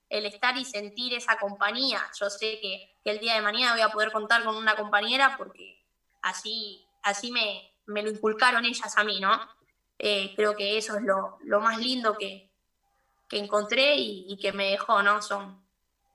el 0.09 0.27
estar 0.27 0.57
y 0.57 0.65
sentir 0.65 1.15
esa 1.15 1.39
compañía. 1.39 2.03
Yo 2.19 2.29
sé 2.29 2.59
que, 2.61 2.97
que, 3.05 3.11
el 3.11 3.21
día 3.21 3.35
de 3.35 3.43
mañana 3.43 3.73
voy 3.73 3.83
a 3.83 3.91
poder 3.91 4.11
contar 4.11 4.43
con 4.43 4.57
una 4.57 4.75
compañera 4.75 5.37
porque 5.39 5.85
así, 6.21 6.85
así 7.03 7.31
me, 7.31 7.71
me 7.87 8.03
lo 8.03 8.11
inculcaron 8.11 8.65
ellas 8.65 8.97
a 8.97 9.05
mí, 9.05 9.21
¿no? 9.21 9.41
Eh, 9.99 10.33
creo 10.35 10.57
que 10.57 10.79
eso 10.79 10.97
es 10.97 11.03
lo, 11.03 11.61
más 11.61 11.79
lindo 11.79 12.17
que, 12.17 12.49
encontré 13.33 13.97
y, 13.97 14.37
que 14.39 14.53
me 14.53 14.71
dejó, 14.71 15.03
¿no? 15.03 15.21
Son, 15.23 15.63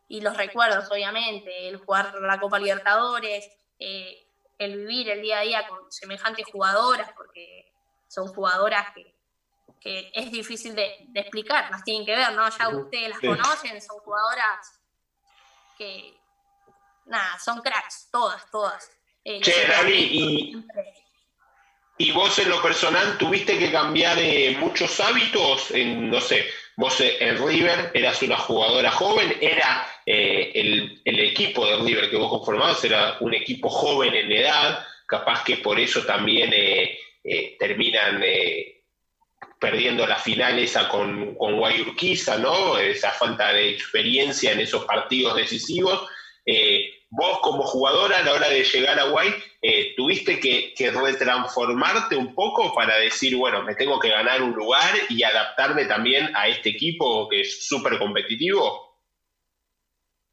y 0.08 0.21
los 0.21 0.36
recuerdos, 0.36 0.91
obviamente, 0.91 1.69
el 1.69 1.78
jugar 1.78 2.15
la 2.15 2.39
Copa 2.39 2.60
Libertadores, 2.60 3.49
eh, 3.79 4.27
el 4.57 4.77
vivir 4.77 5.09
el 5.09 5.21
día 5.21 5.39
a 5.39 5.41
día 5.41 5.67
con 5.67 5.91
semejantes 5.91 6.45
jugadoras, 6.51 7.11
porque 7.15 7.71
son 8.07 8.27
jugadoras 8.27 8.93
que, 8.93 9.13
es 10.13 10.31
difícil 10.31 10.73
de, 10.73 11.07
explicar, 11.13 11.69
las 11.69 11.83
tienen 11.83 12.05
que 12.07 12.15
ver, 12.15 12.31
¿no? 12.33 12.49
Ya 12.49 12.69
ustedes 12.69 13.09
las 13.09 13.19
conocen, 13.19 13.79
son 13.79 13.99
jugadoras 13.99 14.81
que, 15.77 16.17
nada, 17.05 17.38
son 17.38 17.61
cracks, 17.61 18.09
todas, 18.11 18.49
todas. 18.49 18.91
Eh, 19.23 19.41
che, 19.41 19.53
y 21.97 22.11
vos 22.11 22.38
en 22.39 22.49
lo 22.49 22.61
personal 22.61 23.17
tuviste 23.17 23.57
que 23.57 23.71
cambiar 23.71 24.17
eh, 24.19 24.57
muchos 24.59 24.99
hábitos, 24.99 25.71
en, 25.71 26.09
no 26.09 26.19
sé, 26.19 26.45
vos 26.75 26.99
en 26.99 27.38
River 27.38 27.91
eras 27.93 28.21
una 28.21 28.38
jugadora 28.38 28.91
joven, 28.91 29.38
era 29.39 29.88
eh, 30.05 30.51
el, 30.53 31.19
equipo 31.19 31.65
de 31.65 31.77
River 31.77 32.09
que 32.09 32.17
vos 32.17 32.29
conformabas, 32.29 32.83
era 32.83 33.17
un 33.19 33.33
equipo 33.33 33.69
joven 33.69 34.13
en 34.13 34.31
edad, 34.31 34.85
capaz 35.07 35.43
que 35.43 35.57
por 35.57 35.79
eso 35.79 36.03
también 36.03 36.51
terminan 37.59 38.23
perdiendo 39.59 40.05
la 40.05 40.17
final 40.17 40.59
esa 40.59 40.87
con, 40.89 41.35
con 41.35 41.57
Guayurquiza, 41.57 42.37
¿no? 42.37 42.77
Esa 42.77 43.11
falta 43.11 43.51
de 43.53 43.69
experiencia 43.69 44.51
en 44.51 44.61
esos 44.61 44.85
partidos 44.85 45.35
decisivos 45.35 46.07
vos 47.15 47.39
como 47.41 47.63
jugadora 47.63 48.19
a 48.19 48.23
la 48.23 48.33
hora 48.33 48.49
de 48.49 48.63
llegar 48.63 48.99
a 48.99 49.05
Guay, 49.05 49.33
eh, 49.61 49.93
tuviste 49.95 50.39
que, 50.39 50.73
retransformarte 50.91 52.15
un 52.15 52.35
poco 52.35 52.73
para 52.73 52.97
decir, 52.97 53.35
bueno, 53.35 53.63
me 53.63 53.75
tengo 53.75 53.99
que 53.99 54.09
ganar 54.09 54.41
un 54.41 54.51
lugar 54.53 54.93
y 55.09 55.23
adaptarme 55.23 55.85
también 55.85 56.29
a 56.35 56.47
este 56.47 56.69
equipo 56.69 57.27
que 57.29 57.41
es 57.41 57.67
súper 57.67 57.97
competitivo. 57.97 58.94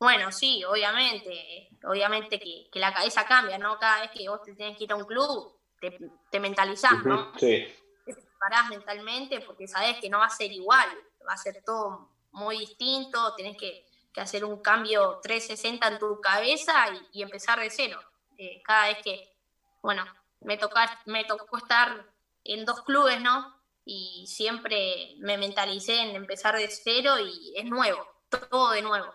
Bueno, 0.02 0.32
sí, 0.32 0.64
obviamente, 0.64 1.68
obviamente 1.84 2.38
que, 2.38 2.80
la 2.80 2.92
cabeza 2.92 3.24
cambia, 3.24 3.58
¿no? 3.58 3.78
Cada 3.78 4.02
vez 4.02 4.10
que 4.10 4.28
vos 4.28 4.42
te 4.42 4.54
tienes 4.54 4.76
que 4.76 4.84
ir 4.84 4.92
a 4.92 4.96
un 4.96 5.04
club, 5.04 5.56
te, 5.80 5.98
te 6.30 6.40
mentalizás, 6.40 7.04
¿no? 7.04 7.32
Sí. 7.38 7.66
Te 8.04 8.14
preparás 8.14 8.68
mentalmente 8.68 9.40
porque 9.40 9.68
sabés 9.68 9.98
que 9.98 10.10
no 10.10 10.18
va 10.18 10.26
a 10.26 10.30
ser 10.30 10.50
igual, 10.50 10.88
va 11.26 11.34
a 11.34 11.36
ser 11.36 11.62
todo 11.64 12.10
muy 12.32 12.58
distinto, 12.58 13.34
tenés 13.34 13.56
que 13.56 13.86
que 14.12 14.20
hacer 14.20 14.44
un 14.44 14.60
cambio 14.60 15.20
360 15.22 15.88
en 15.88 15.98
tu 15.98 16.20
cabeza 16.20 16.86
y, 17.12 17.22
empezar 17.22 17.58
de 17.58 17.70
cero. 17.70 18.00
Eh, 18.36 18.62
cada 18.64 18.88
vez 18.88 18.98
que, 19.02 19.36
bueno, 19.82 20.04
me, 20.40 20.58
toca, 20.58 21.00
me 21.06 21.24
tocó 21.24 21.56
estar 21.56 22.06
en 22.44 22.64
dos 22.64 22.82
clubes, 22.82 23.20
¿no? 23.20 23.56
Y 23.84 24.26
siempre 24.26 25.14
me 25.18 25.38
mentalicé 25.38 26.00
en 26.02 26.14
empezar 26.14 26.56
de 26.56 26.68
cero 26.68 27.18
y 27.18 27.54
es 27.56 27.64
nuevo, 27.64 28.06
todo 28.28 28.70
de 28.70 28.82
nuevo. 28.82 29.12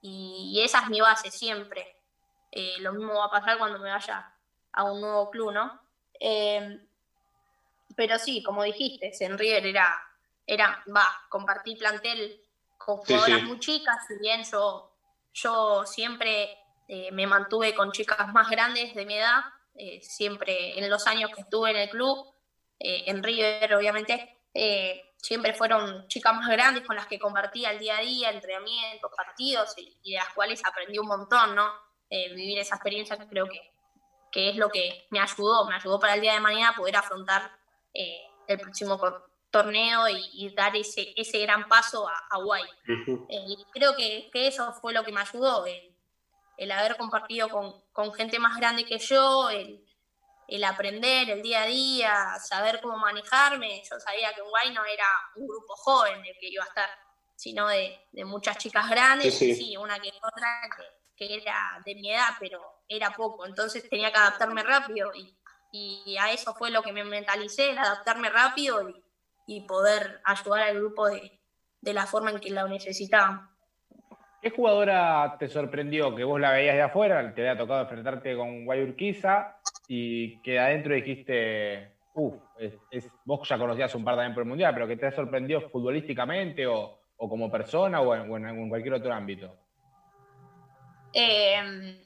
Y, 0.00 0.60
esa 0.64 0.80
es 0.80 0.88
mi 0.88 1.00
base 1.00 1.30
siempre. 1.30 1.96
Eh, 2.50 2.76
lo 2.80 2.92
mismo 2.92 3.14
va 3.14 3.26
a 3.26 3.30
pasar 3.30 3.58
cuando 3.58 3.78
me 3.78 3.90
vaya 3.90 4.32
a 4.72 4.84
un 4.84 5.00
nuevo 5.00 5.30
club, 5.30 5.52
¿no? 5.52 5.80
Eh, 6.18 6.80
pero 7.96 8.18
sí, 8.18 8.42
como 8.42 8.62
dijiste, 8.62 9.12
en 9.20 9.36
River 9.36 9.66
era, 9.66 10.00
era, 10.46 10.84
va, 10.94 11.04
compartir 11.28 11.78
plantel 11.78 12.40
con 12.76 12.98
jugadoras 12.98 13.42
muy 13.42 13.58
chicas, 13.58 13.96
si 14.06 14.16
bien 14.18 14.44
yo, 14.44 14.92
yo 15.34 15.84
siempre 15.84 16.56
eh, 16.86 17.10
me 17.12 17.26
mantuve 17.26 17.74
con 17.74 17.92
chicas 17.92 18.32
más 18.32 18.48
grandes 18.48 18.94
de 18.94 19.04
mi 19.04 19.14
edad, 19.14 19.40
eh, 19.74 20.00
siempre 20.00 20.78
en 20.78 20.88
los 20.88 21.06
años 21.06 21.30
que 21.34 21.42
estuve 21.42 21.70
en 21.70 21.76
el 21.76 21.90
club, 21.90 22.32
eh, 22.78 23.04
en 23.06 23.22
River 23.22 23.74
obviamente, 23.74 24.38
siempre 25.18 25.52
fueron 25.52 26.06
chicas 26.08 26.34
más 26.34 26.48
grandes 26.48 26.86
con 26.86 26.96
las 26.96 27.06
que 27.06 27.18
compartía 27.18 27.70
el 27.70 27.78
día 27.78 27.98
a 27.98 28.00
día, 28.00 28.30
entrenamientos, 28.30 29.10
partidos, 29.16 29.74
y, 29.76 30.12
de 30.12 30.16
las 30.16 30.32
cuales 30.34 30.62
aprendí 30.64 30.98
un 30.98 31.06
montón, 31.06 31.54
¿no? 31.54 31.88
eh, 32.10 32.34
vivir 32.34 32.58
esa 32.58 32.76
experiencia 32.76 33.16
creo 33.28 33.46
que, 33.46 33.60
que, 34.32 34.50
es 34.50 34.56
lo 34.56 34.68
que 34.70 35.06
me 35.10 35.20
ayudó, 35.20 35.66
me 35.66 35.74
ayudó 35.74 35.98
para 35.98 36.14
el 36.14 36.20
día 36.20 36.34
de 36.34 36.40
mañana 36.40 36.74
poder 36.76 36.96
afrontar 36.96 37.50
eh, 37.92 38.22
el 38.46 38.58
próximo 38.58 39.00
torneo 39.50 40.08
y, 40.08 40.54
dar 40.54 40.76
ese, 40.76 41.12
ese 41.16 41.40
gran 41.40 41.68
paso 41.68 42.08
a 42.08 42.14
Hawái. 42.30 42.64
creo 43.72 43.94
que, 43.96 44.30
que, 44.32 44.46
eso 44.46 44.72
fue 44.74 44.92
lo 44.92 45.04
que 45.04 45.12
me 45.12 45.20
ayudó, 45.20 45.66
el, 45.66 45.94
el 46.56 46.70
haber 46.70 46.96
compartido 46.96 47.48
con, 47.48 47.74
con, 47.92 48.12
gente 48.12 48.38
más 48.38 48.56
grande 48.56 48.84
que 48.84 48.98
yo, 48.98 49.50
el, 49.50 49.84
el 50.48 50.64
aprender 50.64 51.28
el 51.28 51.42
día 51.42 51.62
a 51.62 51.66
día, 51.66 52.38
saber 52.40 52.80
cómo 52.80 52.96
manejarme. 52.96 53.82
Yo 53.88 54.00
sabía 54.00 54.32
que 54.34 54.40
Uruguay 54.40 54.72
no 54.72 54.82
era 54.84 55.04
un 55.36 55.46
grupo 55.46 55.74
joven 55.76 56.24
el 56.24 56.36
que 56.40 56.48
iba 56.48 56.64
a 56.64 56.68
estar, 56.68 56.88
sino 57.36 57.68
de, 57.68 58.00
muchas 58.24 58.56
chicas 58.56 58.88
grandes, 58.88 59.36
sí, 59.36 59.76
una 59.76 60.00
que 60.00 60.08
otra 60.08 60.60
que, 61.16 61.36
era 61.36 61.80
de 61.84 61.94
mi 61.96 62.12
edad, 62.12 62.30
pero 62.40 62.60
era 62.88 63.10
poco, 63.10 63.44
entonces 63.44 63.88
tenía 63.90 64.10
que 64.10 64.18
adaptarme 64.18 64.62
rápido 64.62 65.10
y, 65.14 66.16
a 66.16 66.32
eso 66.32 66.54
fue 66.54 66.70
lo 66.70 66.82
que 66.82 66.92
me 66.92 67.04
mentalicé, 67.04 67.72
adaptarme 67.72 68.30
rápido 68.30 68.88
y, 69.46 69.60
poder 69.66 70.20
ayudar 70.24 70.62
al 70.62 70.76
grupo 70.76 71.08
de, 71.08 71.40
de 71.80 71.92
la 71.92 72.06
forma 72.06 72.30
en 72.30 72.40
que 72.40 72.50
la 72.50 72.66
necesitaban. 72.66 73.50
¿Qué 74.40 74.50
jugadora 74.50 75.36
te 75.38 75.48
sorprendió 75.48 76.14
que 76.14 76.24
vos 76.24 76.40
la 76.40 76.52
veías 76.52 76.76
de 76.76 76.82
afuera, 76.82 77.34
te 77.34 77.40
había 77.42 77.58
tocado 77.58 77.82
enfrentarte 77.82 78.36
con 78.36 78.64
Guayurquiza 78.64 79.57
y 79.88 80.40
que 80.42 80.58
adentro 80.58 80.94
dijiste, 80.94 81.96
uff, 82.12 82.34
es, 82.58 83.10
vos 83.24 83.48
ya 83.48 83.58
conocías 83.58 83.94
un 83.94 84.04
par 84.04 84.16
también 84.16 84.34
por 84.34 84.42
el 84.42 84.48
Mundial, 84.48 84.74
pero 84.74 84.86
que 84.86 84.98
te 84.98 85.06
ha 85.06 85.12
sorprendido 85.12 85.62
futbolísticamente 85.70 86.66
o, 86.66 87.00
como 87.16 87.50
persona 87.50 88.02
o 88.02 88.14
en, 88.14 88.68
cualquier 88.68 88.94
otro 88.94 89.12
ámbito? 89.12 89.56
Em, 91.12 91.98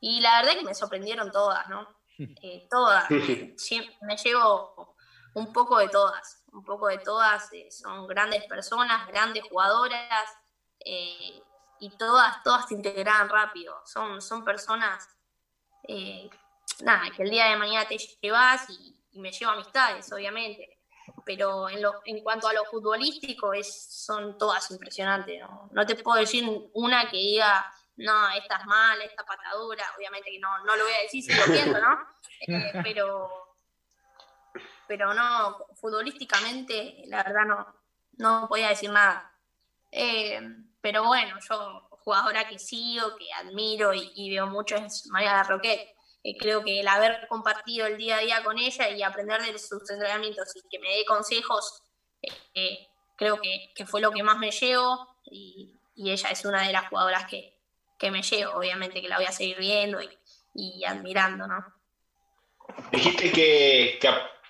y 0.00 0.20
la 0.20 0.38
verdad 0.38 0.54
es 0.54 0.58
que 0.58 0.64
me 0.64 0.74
sorprendieron 0.74 1.30
todas, 1.30 1.68
¿no? 1.68 1.88
Eh, 2.42 2.68
todas. 2.70 3.10
me 3.10 4.16
llevo 4.16 4.94
un 5.34 5.52
poco 5.52 5.78
de 5.78 5.88
todas, 5.88 6.44
un 6.52 6.64
poco 6.64 6.86
de 6.86 6.98
todas. 6.98 7.52
Eh, 7.52 7.68
son 7.72 8.06
grandes 8.06 8.44
personas, 8.44 9.08
grandes 9.08 9.42
jugadoras 9.48 10.30
eh, 10.84 11.42
y 11.80 11.90
todas, 11.98 12.40
todas 12.44 12.68
se 12.68 12.74
integraban 12.74 13.28
rápido. 13.28 13.74
Son, 13.84 14.22
son 14.22 14.44
personas 14.44 15.08
nada, 16.82 17.10
que 17.14 17.22
el 17.22 17.30
día 17.30 17.46
de 17.46 17.56
mañana 17.56 17.86
te 17.86 17.98
llevas 17.98 18.68
y, 18.70 18.94
me 19.12 19.30
llevo 19.30 19.52
amistades, 19.52 20.12
obviamente. 20.12 20.80
Pero 21.24 21.68
en, 21.68 21.80
lo, 21.80 22.02
en 22.04 22.20
cuanto 22.22 22.48
a 22.48 22.52
lo 22.52 22.64
futbolístico, 22.64 23.52
es, 23.52 24.04
son 24.04 24.36
todas 24.36 24.70
impresionantes. 24.72 25.40
¿no? 25.70 25.86
te 25.86 25.94
puedo 25.94 26.18
decir 26.18 26.44
una 26.72 27.08
que 27.08 27.16
diga, 27.16 27.64
no, 27.96 28.30
esta 28.30 28.56
es 28.56 28.66
mala, 28.66 29.04
esta 29.04 29.24
patadura. 29.24 29.84
Obviamente 29.96 30.30
que 30.30 30.40
no, 30.40 30.64
no 30.64 30.76
lo 30.76 30.84
voy 30.84 30.92
a 30.92 31.02
decir 31.02 31.22
si 31.22 31.32
lo 31.32 31.44
pienso, 31.44 31.78
¿no? 31.78 31.98
Eh, 32.48 32.72
pero, 32.82 33.56
pero 34.88 35.14
no, 35.14 35.64
futbolísticamente, 35.76 37.04
la 37.06 37.22
verdad 37.22 37.44
no, 37.46 37.74
no 38.16 38.48
podía 38.48 38.70
decir 38.70 38.90
nada. 38.90 39.32
Eh, 39.92 40.40
pero 40.80 41.04
bueno, 41.04 41.36
yo, 41.48 41.88
jugadora 42.04 42.46
que 42.46 42.58
sigo, 42.58 43.16
que 43.16 43.32
admiro 43.32 43.92
y, 43.94 44.30
veo 44.30 44.46
mucho 44.46 44.76
es 44.76 45.06
María 45.06 45.42
Roquet 45.44 45.93
eh, 46.26 46.38
creo 46.38 46.64
que 46.64 46.80
el 46.80 46.88
haber 46.88 47.28
compartido 47.28 47.86
el 47.86 47.98
día 47.98 48.16
a 48.16 48.20
día 48.20 48.42
con 48.42 48.58
ella 48.58 48.88
y 48.88 49.02
aprender 49.02 49.42
de 49.42 49.58
sus 49.58 49.88
entrenamientos 49.90 50.56
y 50.56 50.62
que 50.70 50.78
me 50.78 50.88
dé 50.88 51.04
consejos, 51.04 51.82
eh, 52.22 52.32
eh, 52.54 52.88
creo 53.14 53.38
que, 53.42 53.84
fue 53.84 54.00
lo 54.00 54.10
que 54.10 54.22
más 54.22 54.38
me 54.38 54.50
llevo 54.50 55.18
y, 55.30 55.78
ella 55.96 56.30
es 56.30 56.44
una 56.44 56.66
de 56.66 56.72
las 56.72 56.88
jugadoras 56.88 57.26
que, 57.26 57.52
me 58.10 58.22
llevo, 58.22 58.52
obviamente 58.54 59.00
que 59.00 59.08
la 59.08 59.16
voy 59.16 59.24
a 59.24 59.32
seguir 59.32 59.58
viendo 59.58 59.98
y, 60.54 60.84
admirando, 60.84 61.46
¿no? 61.46 61.64
Dijiste 62.90 63.30
que, 63.30 63.98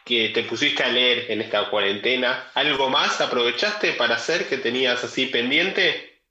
que, 0.04 0.28
te 0.30 0.42
pusiste 0.44 0.82
a 0.82 0.88
leer 0.88 1.30
en 1.30 1.40
esta 1.40 1.70
cuarentena. 1.70 2.50
¿Algo 2.54 2.88
más 2.88 3.20
aprovechaste 3.20 3.92
para 3.92 4.16
hacer 4.16 4.48
que 4.48 4.58
tenías 4.58 5.02
así 5.04 5.26
pendiente? 5.26 6.22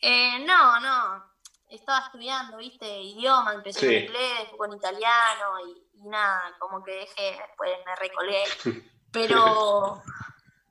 no, 0.00 0.80
no 0.80 1.27
estaba 1.70 2.06
estudiando, 2.06 2.56
viste, 2.56 2.86
idioma, 2.86 3.54
empecé 3.54 3.86
en 3.86 4.04
inglés, 4.04 4.48
con 4.56 4.72
italiano 4.72 5.60
y, 5.66 6.08
nada, 6.08 6.54
como 6.58 6.82
que 6.82 6.92
dejé, 6.92 7.38
después 7.38 7.70
me 7.84 7.96
recolé. 7.96 8.44
Pero, 9.10 10.02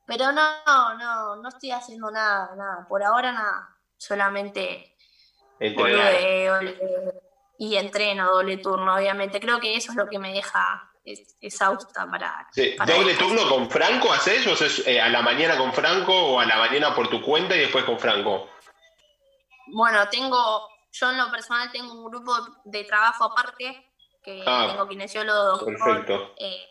pero 0.06 0.32
no, 0.32 0.94
no, 0.94 1.38
no 1.38 1.50
estoy 1.50 1.72
haciendo 1.72 2.12
nada, 2.12 2.56
nada, 2.56 2.86
por 2.88 3.02
ahora 3.02 3.32
nada, 3.32 3.76
solamente 3.98 4.96
y 7.58 7.76
entreno 7.76 8.32
doble 8.32 8.58
turno, 8.58 8.96
obviamente. 8.96 9.40
Creo 9.40 9.60
que 9.60 9.76
eso 9.76 9.92
es 9.92 9.98
lo 9.98 10.08
que 10.08 10.20
me 10.20 10.32
deja 10.34 10.92
exhausta 11.42 12.10
para. 12.10 12.48
¿Doble 12.86 13.16
turno 13.16 13.50
con 13.50 13.70
Franco 13.70 14.12
haces? 14.12 14.46
¿O 14.48 14.54
haces 14.54 14.86
eh, 14.88 15.02
a 15.02 15.10
la 15.10 15.22
mañana 15.22 15.58
con 15.58 15.74
Franco 15.74 16.14
o 16.14 16.40
a 16.40 16.46
la 16.46 16.58
mañana 16.58 16.94
por 16.94 17.10
tu 17.10 17.22
cuenta 17.22 17.56
y 17.56 17.60
después 17.60 17.84
con 17.86 17.98
Franco? 17.98 18.50
Bueno, 19.68 20.08
tengo 20.10 20.70
yo 21.00 21.12
en 21.12 21.18
lo 21.18 21.32
personal 21.32 21.72
tengo 21.72 21.94
un 21.94 22.10
grupo 22.10 22.34
de 22.66 22.84
trabajo 22.84 23.26
aparte, 23.26 23.92
que 24.24 24.44
ah, 24.46 24.68
tengo 24.72 24.88
kinesiólogo, 24.88 25.58
doctor, 25.58 26.34
eh, 26.38 26.66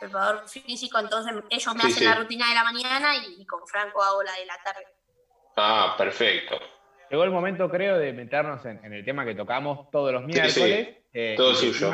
preparador 0.00 0.48
físico, 0.48 0.98
entonces 0.98 1.34
ellos 1.50 1.74
me 1.74 1.82
hacen 1.84 2.04
la 2.04 2.14
rutina 2.14 2.48
de 2.48 2.54
la 2.54 2.64
mañana 2.64 3.16
y, 3.16 3.44
con 3.46 3.66
Franco 3.66 4.02
hago 4.02 4.22
la 4.22 4.32
de 4.32 4.46
la 4.46 4.58
tarde. 4.62 4.86
Ah, 5.56 5.94
perfecto. 5.96 6.58
Llegó 7.10 7.24
el 7.24 7.30
momento, 7.30 7.68
creo, 7.68 7.98
de 7.98 8.12
meternos 8.12 8.64
en, 8.64 8.92
el 8.92 9.04
tema 9.04 9.24
que 9.24 9.34
tocamos 9.34 9.90
todos 9.90 10.12
los 10.12 10.24
miércoles. 10.24 10.96
Eh, 11.12 11.34
Todo 11.36 11.54
suyo. 11.54 11.90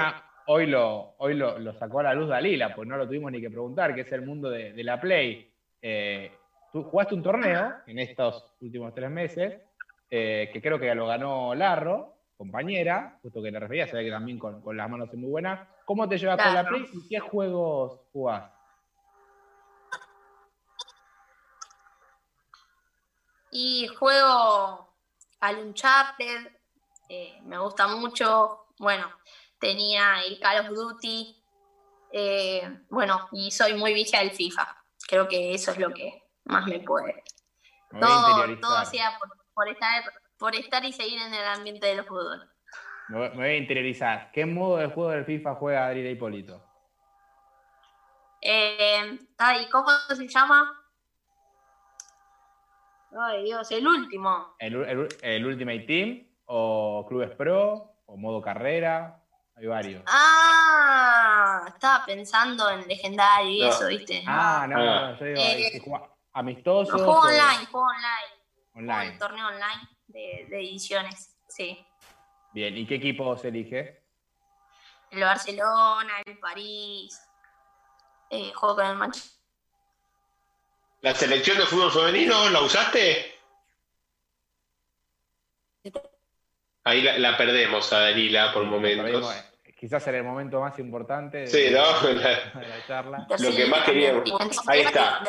Hoy, 0.47 0.67
lo, 0.67 1.15
hoy 1.19 1.35
lo, 1.35 1.73
sacó 1.75 2.01
a 2.01 2.05
la 2.05 2.15
luz 2.15 2.29
Dalila, 2.29 2.75
pues 2.75 2.89
no 2.89 2.97
lo 2.97 3.07
tuvimos 3.07 3.31
ni 3.31 3.41
que 3.41 3.51
preguntar, 3.51 3.95
que 3.95 4.01
es 4.01 4.13
el 4.13 4.23
mundo 4.23 4.51
de, 4.51 4.73
la 4.83 5.01
Play. 5.01 5.53
Eh, 5.83 6.33
tú 6.73 6.83
jugaste 6.85 7.15
un 7.15 7.23
torneo 7.23 7.75
en 7.87 7.99
estos 7.99 8.55
últimos 8.61 8.95
tres 8.95 9.11
meses 9.11 9.61
eh, 10.11 10.51
que 10.53 10.61
creo 10.61 10.79
que 10.79 10.93
lo 10.95 11.07
ganó 11.07 11.55
Larro, 11.55 12.17
compañera, 12.37 13.19
justo 13.23 13.41
que 13.41 13.51
le 13.51 13.61
refería, 13.61 13.87
se 13.87 13.97
ve 13.97 14.05
que 14.05 14.11
también 14.11 14.39
con, 14.39 14.63
las 14.77 14.91
manos 14.91 15.09
es 15.13 15.15
muy 15.15 15.31
buena. 15.31 15.69
¿Cómo 15.85 16.09
te 16.09 16.19
llevas 16.19 16.43
con 16.43 16.55
la 16.55 16.69
Play 16.69 16.85
y 16.93 17.09
qué 17.09 17.21
juegos 17.21 18.01
jugás? 18.13 18.51
Y 23.53 23.89
juego 23.89 24.95
al 25.41 25.59
Uncharted, 25.59 26.49
eh, 27.09 27.39
me 27.43 27.59
gusta 27.59 27.87
mucho. 27.89 28.67
Bueno, 28.79 29.07
tenía 29.59 30.23
el 30.23 30.41
Call 30.41 30.67
of 30.67 30.75
Duty. 30.75 31.37
Eh, 32.13 32.85
bueno, 32.89 33.29
y 33.33 33.51
soy 33.51 33.75
muy 33.75 33.93
vicia 33.93 34.21
del 34.21 34.33
FIFA. 34.33 34.77
Creo 35.07 35.29
que 35.29 35.55
eso 35.55 35.73
es 35.73 35.79
lo 35.79 35.91
que 35.91 36.23
más 36.45 36.67
me 36.67 36.81
puede. 36.81 37.23
todo, 37.91 38.59
todo 38.61 38.85
sea 38.85 39.19
por, 39.19 39.40
por 39.55 39.69
estar, 39.69 40.05
por 40.39 40.55
estar 40.55 40.85
y 40.85 40.93
seguir 40.93 41.21
en 41.21 41.35
el 41.35 41.47
ambiente 41.47 41.87
del 41.87 42.05
fútbol. 42.05 42.49
Me 43.09 43.29
voy 43.29 43.45
a 43.45 43.57
interiorizar. 43.57 44.31
¿Qué 44.33 44.47
modo 44.47 44.77
de 44.77 44.87
juego 44.87 45.11
del 45.11 45.25
FIFA 45.25 45.55
juega 45.57 45.87
Adriana 45.87 46.11
Hipólito? 46.11 46.65
Eh, 48.41 49.19
ay, 49.37 49.69
¿cómo 49.71 49.89
se 50.09 50.29
llama? 50.29 50.81
Ay, 53.19 53.45
Dios, 53.45 53.71
el 53.73 53.87
último. 53.87 54.55
¿El, 54.59 55.45
Ultimate 55.45 55.81
Team? 55.81 56.27
¿O 56.45 57.05
Clubes 57.09 57.31
Pro? 57.33 57.97
¿O 58.07 58.17
modo 58.17 58.41
carrera? 58.41 59.21
Hay 59.57 59.67
varios. 59.67 60.05
Ah, 60.07 61.65
estaba 61.67 62.07
pensando 62.07 62.71
en 62.71 62.87
legendario 62.87 63.51
y 63.51 63.65
eso, 63.65 63.89
¿viste? 63.89 64.23
Ah, 64.27 64.67
no, 64.69 64.77
no, 64.77 65.19
yo 65.19 65.25
digo, 65.25 65.41
eh, 65.41 65.83
amistoso. 66.33 66.93
juego 66.93 67.21
online, 67.21 67.67
juego 67.71 67.87
online. 67.87 68.40
Online. 68.81 69.13
Un 69.13 69.19
torneo 69.19 69.47
online 69.47 69.89
de, 70.09 70.47
ediciones, 70.51 71.37
sí. 71.49 71.85
Bien, 72.53 72.77
¿y 72.77 72.87
qué 72.87 72.97
equipo 72.97 73.37
se 73.37 73.49
elige? 73.49 74.03
El 75.11 75.21
Barcelona, 75.21 76.13
el 76.25 76.39
París, 76.39 77.21
eh, 78.31 78.53
juego 78.55 78.77
con 78.77 78.87
el 78.87 78.97
Manchester. 78.97 79.41
¿La 81.03 81.15
selección 81.15 81.59
de 81.59 81.65
fútbol 81.65 81.91
femenino 81.91 82.49
la 82.51 82.61
usaste? 82.61 83.35
Ahí 86.85 87.03
la, 87.03 87.37
perdemos 87.37 87.93
a 87.93 88.01
Dalila 88.01 88.53
por 88.53 88.65
momentos. 88.65 89.35
Eh, 89.65 89.75
quizás 89.79 90.07
era 90.07 90.19
el 90.19 90.25
momento 90.25 90.61
más 90.61 90.79
importante 90.79 91.47
de, 91.47 91.71
la, 91.71 92.87
charla. 92.87 93.27
Lo 93.39 93.51
que 93.55 93.67
más 93.67 93.85
queríamos. 93.85 94.31
Ahí 94.67 94.81
está. 94.81 95.23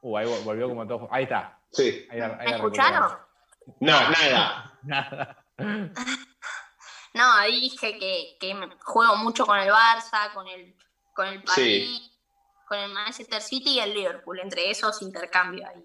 Uh, 0.00 0.16
ahí 0.16 0.26
volvió 0.44 0.68
como 0.68 0.86
todo. 0.86 1.08
Ahí 1.10 1.24
está. 1.24 1.57
Sí. 1.72 2.06
¿Me 2.10 2.50
escucharon? 2.50 3.16
No, 3.80 4.00
nada. 4.10 4.78
nada. 4.82 5.44
No, 7.14 7.32
ahí 7.32 7.60
dije 7.60 7.98
que, 7.98 8.36
que, 8.38 8.54
juego 8.82 9.16
mucho 9.16 9.44
con 9.46 9.58
el 9.58 9.70
Barça, 9.70 10.32
con 10.32 10.46
el, 10.46 10.76
con 11.14 11.26
el 11.26 11.42
París, 11.42 12.12
con 12.66 12.78
el 12.78 12.92
Manchester 12.92 13.42
City 13.42 13.70
y 13.70 13.80
el 13.80 13.94
Liverpool. 13.94 14.38
Entre 14.40 14.70
esos 14.70 15.02
intercambio 15.02 15.66
ahí. 15.66 15.84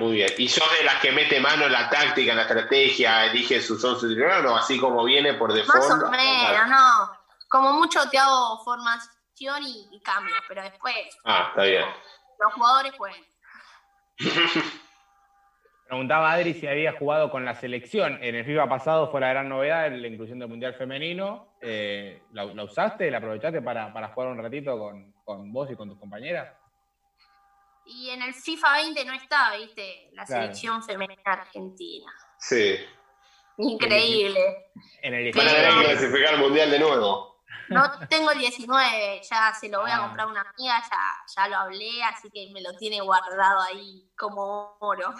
Muy 0.00 0.12
bien. 0.12 0.30
¿Y 0.38 0.48
sos 0.48 0.70
de 0.78 0.84
las 0.84 1.00
que 1.00 1.12
mete 1.12 1.40
mano 1.40 1.66
en 1.66 1.72
la 1.72 1.90
táctica, 1.90 2.30
en 2.32 2.38
la 2.38 2.44
estrategia, 2.44 3.26
elige 3.26 3.60
sus 3.60 3.84
11 3.84 4.06
o 4.46 4.56
así 4.56 4.78
como 4.80 5.04
viene 5.04 5.34
por 5.34 5.52
default? 5.52 5.88
Más 5.88 6.02
o 6.02 6.10
menos, 6.10 6.68
no. 6.68 7.12
Como 7.48 7.72
mucho 7.74 8.08
te 8.08 8.18
hago 8.18 8.64
formación 8.64 9.62
y, 9.62 10.00
cambio, 10.02 10.34
pero 10.48 10.62
después. 10.62 10.94
Ah, 11.24 11.48
está 11.50 11.64
bien. 11.64 11.84
Los 12.38 12.54
jugadores 12.54 12.94
pueden. 12.96 13.22
Preguntaba 15.86 16.30
Adri 16.30 16.54
si 16.54 16.66
había 16.68 16.92
jugado 16.92 17.30
con 17.30 17.44
la 17.44 17.54
selección. 17.54 18.22
En 18.22 18.36
el 18.36 18.44
FIFA 18.44 18.68
pasado 18.68 19.10
fue 19.10 19.20
la 19.20 19.30
gran 19.30 19.48
novedad 19.48 19.90
la 19.90 20.06
inclusión 20.06 20.38
del 20.38 20.48
Mundial 20.48 20.74
Femenino. 20.74 21.56
Eh, 21.60 22.22
¿la, 22.32 22.44
usaste, 22.62 23.10
la 23.10 23.18
aprovechaste 23.18 23.60
para, 23.60 23.90
jugar 24.14 24.28
un 24.28 24.38
ratito 24.38 24.78
con, 24.78 25.12
con, 25.24 25.52
vos 25.52 25.68
y 25.70 25.74
con 25.74 25.88
tus 25.88 25.98
compañeras? 25.98 26.54
Y 27.86 28.10
en 28.10 28.22
el 28.22 28.32
FIFA 28.32 28.72
20 28.84 29.04
no 29.04 29.14
estaba, 29.14 29.56
viste, 29.56 30.10
la 30.12 30.24
selección 30.24 30.80
femenina 30.82 31.22
argentina. 31.24 32.12
Sí. 32.38 32.76
Increíble. 33.58 34.40
En 35.02 35.14
el 35.14 35.32
Van 35.32 35.48
a 35.48 35.82
clasificar 35.82 36.34
al 36.34 36.40
Mundial 36.40 36.70
de 36.70 36.78
nuevo. 36.78 37.39
No 37.70 37.88
tengo 38.08 38.32
el 38.32 38.38
19, 38.38 39.20
ya 39.22 39.54
se 39.54 39.68
lo 39.68 39.82
voy 39.82 39.90
a 39.90 39.96
ah. 39.96 40.00
comprar 40.00 40.26
una 40.26 40.40
amiga, 40.40 40.82
ya, 40.90 40.98
ya 41.36 41.48
lo 41.48 41.56
hablé, 41.56 42.02
así 42.02 42.28
que 42.30 42.50
me 42.52 42.60
lo 42.60 42.76
tiene 42.76 43.00
guardado 43.00 43.60
ahí 43.60 44.10
como 44.16 44.76
oro. 44.80 45.14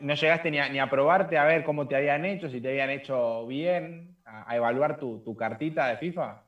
No 0.00 0.14
llegaste 0.14 0.50
ni 0.50 0.58
a, 0.58 0.68
ni 0.68 0.78
a, 0.80 0.88
probarte 0.88 1.36
a 1.36 1.44
ver 1.44 1.62
cómo 1.64 1.86
te 1.86 1.96
habían 1.96 2.24
hecho, 2.24 2.48
si 2.48 2.60
te 2.60 2.68
habían 2.68 2.90
hecho 2.90 3.46
bien, 3.46 4.16
a, 4.24 4.56
evaluar 4.56 4.98
tu, 4.98 5.36
cartita 5.36 5.86
de 5.86 5.98
FIFA. 5.98 6.42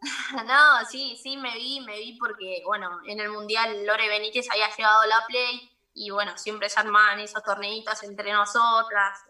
No, 0.46 0.84
sí, 0.90 1.16
sí, 1.22 1.36
me 1.36 1.54
vi, 1.54 1.80
me 1.80 1.96
vi 1.96 2.18
porque, 2.18 2.62
bueno, 2.66 3.00
en 3.06 3.20
el 3.20 3.28
Mundial 3.30 3.86
Lore 3.86 4.08
Benítez 4.08 4.50
había 4.50 4.68
llevado 4.74 5.06
la 5.06 5.24
Play 5.28 5.70
y, 5.94 6.10
bueno, 6.10 6.36
siempre 6.36 6.68
se 6.68 6.80
armaban 6.80 7.20
esos 7.20 7.42
torneitos 7.44 8.02
entre 8.02 8.32
nosotras. 8.32 9.20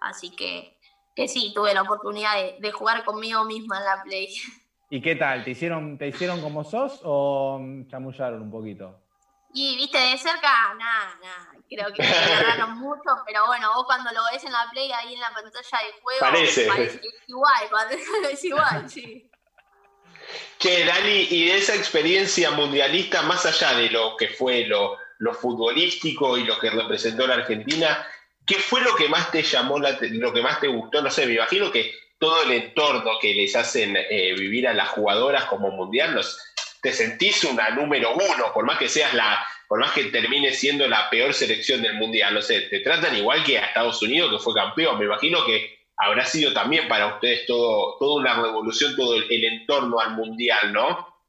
Así 0.00 0.34
que, 0.34 0.79
que 1.14 1.28
sí, 1.28 1.52
tuve 1.54 1.74
la 1.74 1.82
oportunidad 1.82 2.34
de, 2.58 2.72
jugar 2.72 3.04
conmigo 3.04 3.44
misma 3.44 3.78
en 3.78 3.84
la 3.84 4.02
Play. 4.02 4.28
¿Y 4.90 5.00
qué 5.00 5.16
tal? 5.16 5.44
¿Te 5.44 5.50
hicieron, 5.50 5.98
¿Te 5.98 6.08
hicieron 6.08 6.40
como 6.40 6.64
sos 6.64 7.00
o 7.04 7.60
chamullaron 7.88 8.42
un 8.42 8.50
poquito? 8.50 9.00
Y, 9.52 9.76
viste, 9.76 9.98
de 9.98 10.16
cerca, 10.18 10.74
nada, 10.74 11.16
nada 11.20 11.60
creo 11.70 11.92
que 11.92 12.02
me 12.02 12.08
agarraron 12.08 12.78
mucho, 12.78 13.10
pero 13.26 13.46
bueno, 13.46 13.72
vos 13.74 13.84
cuando 13.86 14.10
lo 14.12 14.20
ves 14.32 14.44
en 14.44 14.52
la 14.52 14.68
play 14.70 14.90
ahí 14.92 15.14
en 15.14 15.20
la 15.20 15.30
pantalla 15.30 15.78
de 15.86 16.00
juego, 16.02 16.20
parece, 16.20 16.66
parece 16.66 17.00
igual, 17.28 17.62
es 18.32 18.44
igual, 18.44 18.90
sí. 18.90 19.30
Che, 20.58 20.84
Dani, 20.84 21.28
y 21.30 21.46
de 21.46 21.58
esa 21.58 21.74
experiencia 21.74 22.50
mundialista, 22.50 23.22
más 23.22 23.46
allá 23.46 23.74
de 23.74 23.88
lo 23.90 24.16
que 24.16 24.28
fue 24.28 24.66
lo, 24.66 24.98
futbolístico 25.34 26.36
y 26.36 26.44
lo 26.44 26.58
que 26.58 26.70
representó 26.70 27.26
la 27.26 27.34
Argentina, 27.34 28.06
¿qué 28.50 28.58
fue 28.58 28.80
lo 28.80 28.96
que 28.96 29.08
más 29.08 29.30
te 29.30 29.44
llamó, 29.44 29.78
lo 29.78 30.32
que 30.32 30.42
más 30.42 30.58
te 30.58 30.66
gustó? 30.66 31.00
No 31.00 31.08
sé, 31.08 31.24
me 31.24 31.34
imagino 31.34 31.70
que 31.70 31.94
todo 32.18 32.42
el 32.42 32.50
entorno 32.50 33.12
que 33.20 33.32
les 33.32 33.54
hacen 33.54 33.96
eh, 33.96 34.34
vivir 34.36 34.66
a 34.66 34.74
las 34.74 34.88
jugadoras 34.88 35.44
como 35.44 35.70
mundial, 35.70 36.20
te 36.82 36.92
sentís 36.92 37.44
una 37.44 37.70
número 37.70 38.12
uno, 38.12 38.52
por 38.52 38.64
más 38.64 38.76
que 38.76 38.88
seas 38.88 39.14
la, 39.14 39.46
por 39.68 39.78
más 39.78 39.92
que 39.92 40.06
termine 40.06 40.52
siendo 40.52 40.88
la 40.88 41.08
peor 41.10 41.32
selección 41.32 41.80
del 41.80 41.94
mundial, 41.94 42.34
no 42.34 42.42
sé, 42.42 42.62
te 42.62 42.80
tratan 42.80 43.16
igual 43.16 43.44
que 43.44 43.56
a 43.56 43.66
Estados 43.66 44.02
Unidos, 44.02 44.32
que 44.32 44.42
fue 44.42 44.52
campeón. 44.52 44.98
Me 44.98 45.04
imagino 45.04 45.44
que 45.46 45.78
habrá 45.96 46.24
sido 46.24 46.52
también 46.52 46.88
para 46.88 47.06
ustedes 47.06 47.46
todo, 47.46 47.98
toda 48.00 48.20
una 48.20 48.34
revolución, 48.34 48.96
todo 48.96 49.14
el, 49.14 49.44
entorno 49.44 50.00
al 50.00 50.16
mundial, 50.16 50.72
¿no? 50.72 51.22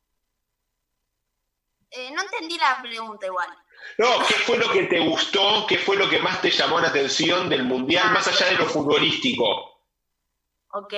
Eh, 1.92 2.10
no 2.16 2.24
entendí 2.24 2.58
la 2.58 2.82
pregunta 2.82 3.28
igual. 3.28 3.50
No, 3.98 4.26
¿qué 4.28 4.34
fue 4.36 4.58
lo 4.58 4.72
que 4.72 4.84
te 4.84 5.00
gustó? 5.00 5.66
¿Qué 5.68 5.78
fue 5.78 5.96
lo 5.96 6.10
que 6.10 6.20
más 6.20 6.42
te 6.42 6.50
llamó 6.50 6.80
la 6.80 6.90
atención 6.90 7.50
del 7.50 7.64
mundial, 7.64 8.12
más 8.12 8.28
allá 8.28 8.48
de 8.48 8.56
lo 8.56 8.66
futbolístico? 8.66 9.46
Ok. 10.70 10.94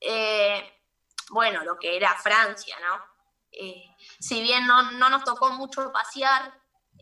Eh, 0.00 0.72
bueno, 1.30 1.64
lo 1.64 1.78
que 1.78 1.96
era 1.96 2.14
Francia, 2.16 2.76
¿no? 2.80 3.02
Eh, 3.50 3.84
si 4.18 4.42
bien 4.42 4.66
no, 4.66 4.92
nos 4.92 5.24
tocó 5.24 5.50
mucho 5.50 5.92
pasear, 5.92 6.52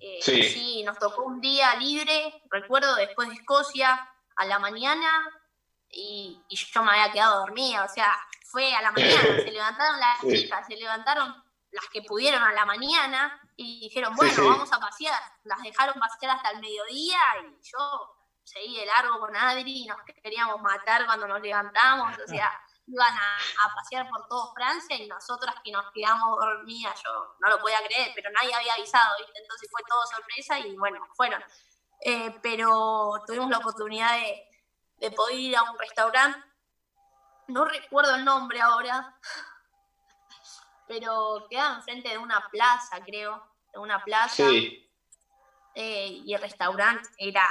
eh, 0.01 0.19
sí. 0.21 0.83
nos 0.85 0.99
tocó 0.99 1.25
un 1.25 1.41
día 1.41 1.75
libre, 1.77 2.43
recuerdo, 2.51 2.95
después 2.95 3.29
de 3.29 3.35
Escocia, 3.35 4.09
a 4.37 4.45
la 4.47 4.59
mañana, 4.59 5.29
y, 5.91 6.41
yo 6.49 6.83
me 6.83 6.93
había 6.93 7.13
quedado 7.13 7.41
dormida, 7.41 7.85
o 7.85 7.89
sea, 7.89 8.17
fue 8.45 8.75
a 8.75 8.83
la 8.83 8.93
mañana, 8.93 9.13
se 9.45 9.51
levantaron 9.51 10.01
las 10.01 10.21
chicas, 10.21 10.67
se 10.67 10.77
levantaron 10.77 11.35
las 11.71 11.87
que 11.93 12.03
pudieron 12.03 12.43
a 12.43 12.53
la 12.53 12.67
mañana 12.67 13.42
y 13.57 13.81
dijeron, 13.81 14.15
bueno, 14.17 14.49
vamos 14.49 14.73
a 14.73 14.81
pasear. 14.81 15.21
Las 15.45 15.63
dejaron 15.63 15.99
pasear 15.99 16.37
hasta 16.37 16.51
el 16.51 16.61
mediodía 16.61 17.19
y 17.43 17.63
yo 17.63 18.17
seguí 18.45 18.77
de 18.77 18.87
largo 18.87 19.21
con 19.21 19.35
Adri 19.37 19.85
y 19.85 19.87
nos 19.87 19.99
queríamos 20.23 20.61
matar 20.61 21.07
cuando 21.07 21.29
nos 21.29 21.41
levantamos, 21.41 22.19
o 22.19 22.29
sea, 22.29 22.51
iban 22.87 23.15
a, 23.15 23.75
pasear 23.75 24.09
por 24.09 24.27
todo 24.27 24.53
Francia 24.55 24.97
y 24.97 25.07
nosotras 25.07 25.55
que 25.65 25.71
nos 25.71 25.85
quedamos 25.93 26.39
dormidas, 26.39 27.01
yo 27.03 27.37
no 27.41 27.49
lo 27.49 27.61
podía 27.61 27.79
creer, 27.87 28.13
pero 28.15 28.31
nadie 28.31 28.55
había 28.55 28.75
avisado, 28.75 29.17
¿viste? 29.19 29.41
Entonces 29.41 29.69
fue 29.71 29.83
todo 29.89 30.03
sorpresa 30.07 30.59
y 30.59 30.77
bueno, 30.77 31.07
fueron. 31.15 31.43
Eh, 32.05 32.37
pero 32.43 33.23
tuvimos 33.27 33.49
la 33.49 33.59
oportunidad 33.59 34.15
de, 34.15 34.45
de 34.97 35.11
poder 35.13 35.39
ir 35.39 35.57
a 35.57 35.63
un 35.63 35.79
restaurante, 35.79 36.39
no 37.49 37.65
recuerdo 37.65 38.17
el 38.17 38.25
nombre 38.25 38.61
ahora, 38.61 39.19
pero 40.93 41.47
quedaba 41.49 41.77
enfrente 41.77 42.11
de 42.11 42.19
una 42.19 42.47
plaza, 42.51 43.01
creo, 43.03 43.43
de 43.73 43.81
una 43.81 44.05
plaza. 44.05 44.45
Eh, 45.75 46.21
y 46.27 46.35
el 46.35 46.41
restaurante 46.43 47.09
era 47.17 47.49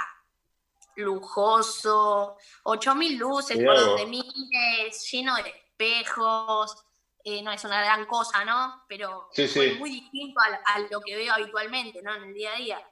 lujoso, 0.96 2.38
8000 2.64 3.18
luces 3.18 3.58
por 3.58 3.80
donde 3.80 4.06
mires, 4.06 5.10
lleno 5.12 5.36
de 5.38 5.50
espejos. 5.50 6.86
Eh, 7.24 7.42
no 7.42 7.52
es 7.52 7.64
una 7.64 7.82
gran 7.82 8.06
cosa, 8.06 8.46
¿no? 8.46 8.84
Pero 8.88 9.30
es 9.34 9.80
muy 9.80 9.90
distinto 9.90 10.40
a, 10.66 10.80
lo 10.80 11.02
que 11.02 11.16
veo 11.16 11.34
habitualmente, 11.34 12.02
¿no? 12.04 12.14
En 12.14 12.24
el 12.26 12.34
día 12.36 12.54
a 12.54 12.58
día. 12.58 12.90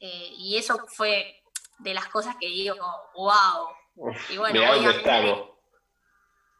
Eh, 0.00 0.32
y 0.32 0.56
eso 0.56 0.86
fue 0.88 1.42
de 1.78 1.92
las 1.92 2.08
cosas 2.08 2.36
que 2.40 2.46
digo, 2.46 2.76
wow. 3.14 3.68
y 4.30 4.38
bueno, 4.38 4.60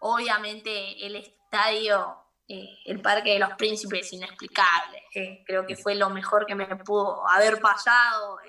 obviamente, 0.00 1.06
el 1.06 1.16
estadio, 1.16 2.19
eh, 2.52 2.80
el 2.84 3.00
Parque 3.00 3.34
de 3.34 3.38
los 3.38 3.52
Príncipes, 3.52 4.12
inexplicable. 4.12 5.04
creo 5.46 5.64
que 5.64 5.76
fue 5.76 5.94
lo 5.94 6.10
mejor 6.10 6.46
que 6.46 6.56
me 6.56 6.66
pudo 6.78 7.24
haber 7.28 7.60
pasado, 7.60 8.40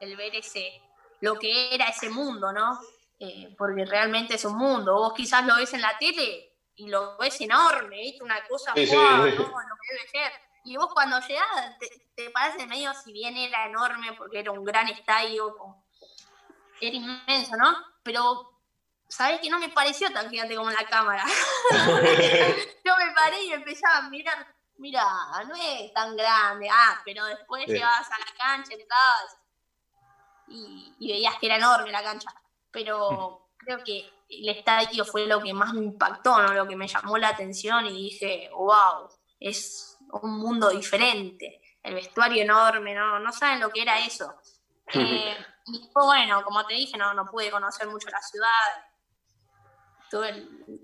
el 0.00 0.16
ver 0.16 0.34
ese, 0.34 0.82
lo 1.20 1.38
que 1.38 1.72
era 1.72 1.86
ese 1.86 2.10
mundo, 2.10 2.52
¿no? 2.52 2.80
Eh, 3.16 3.54
porque 3.56 3.84
realmente 3.84 4.34
es 4.34 4.44
un 4.44 4.56
mundo. 4.56 4.92
Vos 4.94 5.12
quizás 5.14 5.46
lo 5.46 5.54
ves 5.54 5.72
en 5.72 5.82
la 5.82 5.96
tele 5.98 6.52
y 6.74 6.88
lo 6.88 7.16
ves 7.16 7.40
enorme, 7.40 7.98
¿viste? 7.98 8.24
Una 8.24 8.44
cosa, 8.48 8.72
sí, 8.74 8.90
¿no? 8.92 9.18
Lo 9.18 9.30
que 9.30 9.36
debe 9.36 10.08
ser. 10.10 10.32
Y 10.64 10.76
vos 10.76 10.92
cuando 10.92 11.20
llegás 11.20 11.78
te, 11.78 11.88
te 12.16 12.30
parece 12.30 12.66
medio, 12.66 12.92
si 12.92 13.12
bien 13.12 13.36
era 13.36 13.66
enorme, 13.66 14.14
porque 14.14 14.40
era 14.40 14.50
un 14.50 14.64
gran 14.64 14.88
estadio, 14.88 15.54
era 16.80 16.96
inmenso, 16.96 17.56
¿no? 17.56 17.76
Pero, 18.02 18.57
¿sabés 19.08 19.40
que 19.40 19.50
no 19.50 19.58
me 19.58 19.70
pareció 19.70 20.12
tan 20.12 20.30
gigante 20.30 20.54
como 20.54 20.70
la 20.70 20.86
cámara? 20.86 21.24
Yo 22.84 22.96
me 22.96 23.14
paré 23.14 23.42
y 23.44 23.52
empezaba 23.52 23.98
a 23.98 24.10
mirar, 24.10 24.46
mira, 24.76 25.04
no 25.46 25.54
es 25.54 25.92
tan 25.92 26.16
grande, 26.16 26.68
ah, 26.70 27.00
pero 27.04 27.24
después 27.24 27.66
llegabas 27.66 28.10
a 28.10 28.18
la 28.18 28.32
cancha, 28.38 28.74
entrabas 28.74 29.38
y, 30.48 31.08
veías 31.08 31.36
que 31.38 31.46
era 31.46 31.56
enorme 31.56 31.90
la 31.90 32.02
cancha. 32.02 32.28
Pero 32.70 33.50
creo 33.56 33.82
que 33.82 34.10
el 34.28 34.48
estadio 34.50 35.04
fue 35.04 35.26
lo 35.26 35.42
que 35.42 35.54
más 35.54 35.72
me 35.72 35.84
impactó, 35.84 36.40
¿no? 36.42 36.52
lo 36.52 36.66
que 36.66 36.76
me 36.76 36.86
llamó 36.86 37.16
la 37.18 37.28
atención 37.28 37.86
y 37.86 37.92
dije, 37.92 38.50
wow, 38.52 39.08
es 39.40 39.98
un 40.22 40.38
mundo 40.38 40.68
diferente. 40.70 41.62
El 41.82 41.94
vestuario 41.94 42.42
enorme, 42.42 42.94
no, 42.94 43.18
no 43.18 43.32
saben 43.32 43.60
lo 43.60 43.70
que 43.70 43.82
era 43.82 43.98
eso. 44.04 44.34
Eh, 44.90 45.36
y 45.66 45.90
bueno, 45.92 46.42
como 46.42 46.64
te 46.64 46.72
dije, 46.72 46.96
no, 46.96 47.12
no 47.12 47.26
pude 47.26 47.50
conocer 47.50 47.86
mucho 47.88 48.08
la 48.08 48.22
ciudad. 48.22 48.48
Tuve 50.10 50.28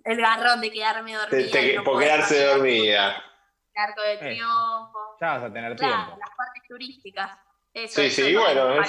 el, 0.04 0.16
garrón 0.20 0.60
de 0.60 0.70
quedarme 0.70 1.14
dormida. 1.14 1.82
por 1.82 2.00
quedarse 2.00 2.44
dormida. 2.44 3.24
El 3.74 3.82
arco 3.82 4.02
de 4.02 4.12
eh, 4.14 4.18
triunfo. 4.18 5.16
ya 5.20 5.26
vas 5.26 5.42
a 5.44 5.52
tener 5.52 5.76
tiempo. 5.76 6.16
Las 6.18 6.30
partes 6.36 6.62
turísticas. 6.68 7.30
sí, 7.88 8.10
sí, 8.10 8.36
bueno. 8.36 8.82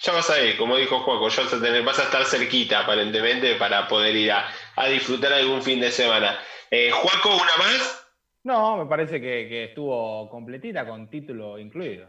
Ya 0.00 0.12
vas 0.12 0.30
a 0.30 0.40
ir, 0.40 0.56
como 0.56 0.76
dijo 0.76 1.00
Juaco, 1.00 1.28
ya 1.28 1.42
vas 1.42 1.52
a, 1.54 1.60
tener, 1.60 1.82
vas 1.82 1.98
a 1.98 2.04
estar 2.04 2.24
cerquita 2.24 2.80
aparentemente 2.80 3.56
para 3.56 3.88
poder 3.88 4.14
ir 4.14 4.30
a, 4.30 4.48
disfrutar 4.88 5.32
algún 5.32 5.60
fin 5.60 5.80
de 5.80 5.90
semana. 5.90 6.38
Eh, 6.70 6.92
Juaco, 6.92 7.34
¿una 7.34 7.56
más? 7.56 8.08
No, 8.44 8.76
me 8.76 8.86
parece 8.86 9.20
que, 9.20 9.64
estuvo 9.64 10.28
completita 10.30 10.86
con 10.86 11.10
título 11.10 11.58
incluido. 11.58 12.08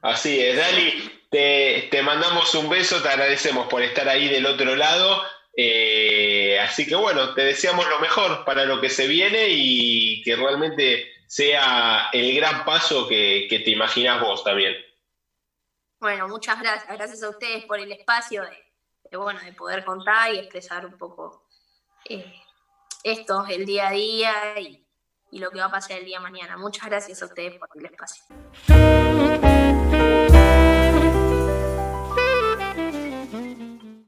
Así 0.00 0.40
es, 0.40 0.56
Dani, 0.56 1.88
te, 1.90 2.02
mandamos 2.02 2.54
un 2.54 2.70
beso, 2.70 3.02
te 3.02 3.08
agradecemos 3.10 3.66
por 3.68 3.82
estar 3.82 4.08
ahí 4.08 4.28
del 4.28 4.46
otro 4.46 4.74
lado. 4.74 5.22
Eh, 5.58 6.60
así 6.60 6.86
que 6.86 6.94
bueno, 6.94 7.32
te 7.32 7.42
deseamos 7.42 7.88
lo 7.88 7.98
mejor 7.98 8.44
para 8.44 8.66
lo 8.66 8.78
que 8.78 8.90
se 8.90 9.06
viene 9.06 9.46
y 9.48 10.22
que 10.22 10.36
realmente 10.36 11.10
sea 11.26 12.10
el 12.12 12.36
gran 12.36 12.64
paso 12.66 13.08
que, 13.08 13.48
te 13.48 13.70
imaginas 13.70 14.20
vos 14.20 14.44
también. 14.44 14.74
Bueno, 15.98 16.28
muchas 16.28 16.60
gracias. 16.60 16.94
Gracias 16.94 17.22
a 17.22 17.30
ustedes 17.30 17.64
por 17.64 17.80
el 17.80 17.90
espacio 17.90 18.42
de, 18.42 19.16
bueno, 19.16 19.40
de 19.40 19.54
poder 19.54 19.82
contar 19.84 20.34
y 20.34 20.38
expresar 20.38 20.84
un 20.84 20.98
poco 20.98 21.46
eh, 22.04 22.34
esto, 23.02 23.46
el 23.48 23.64
día 23.64 23.88
a 23.88 23.92
día 23.92 24.60
y, 24.60 24.82
lo 25.32 25.50
que 25.50 25.58
va 25.58 25.66
a 25.66 25.70
pasar 25.70 25.98
el 25.98 26.04
día 26.06 26.20
mañana. 26.20 26.56
Muchas 26.56 26.86
gracias 26.86 27.20
a 27.22 27.26
ustedes 27.26 27.58
por 27.58 27.68
el 27.74 27.86
espacio. 27.86 28.24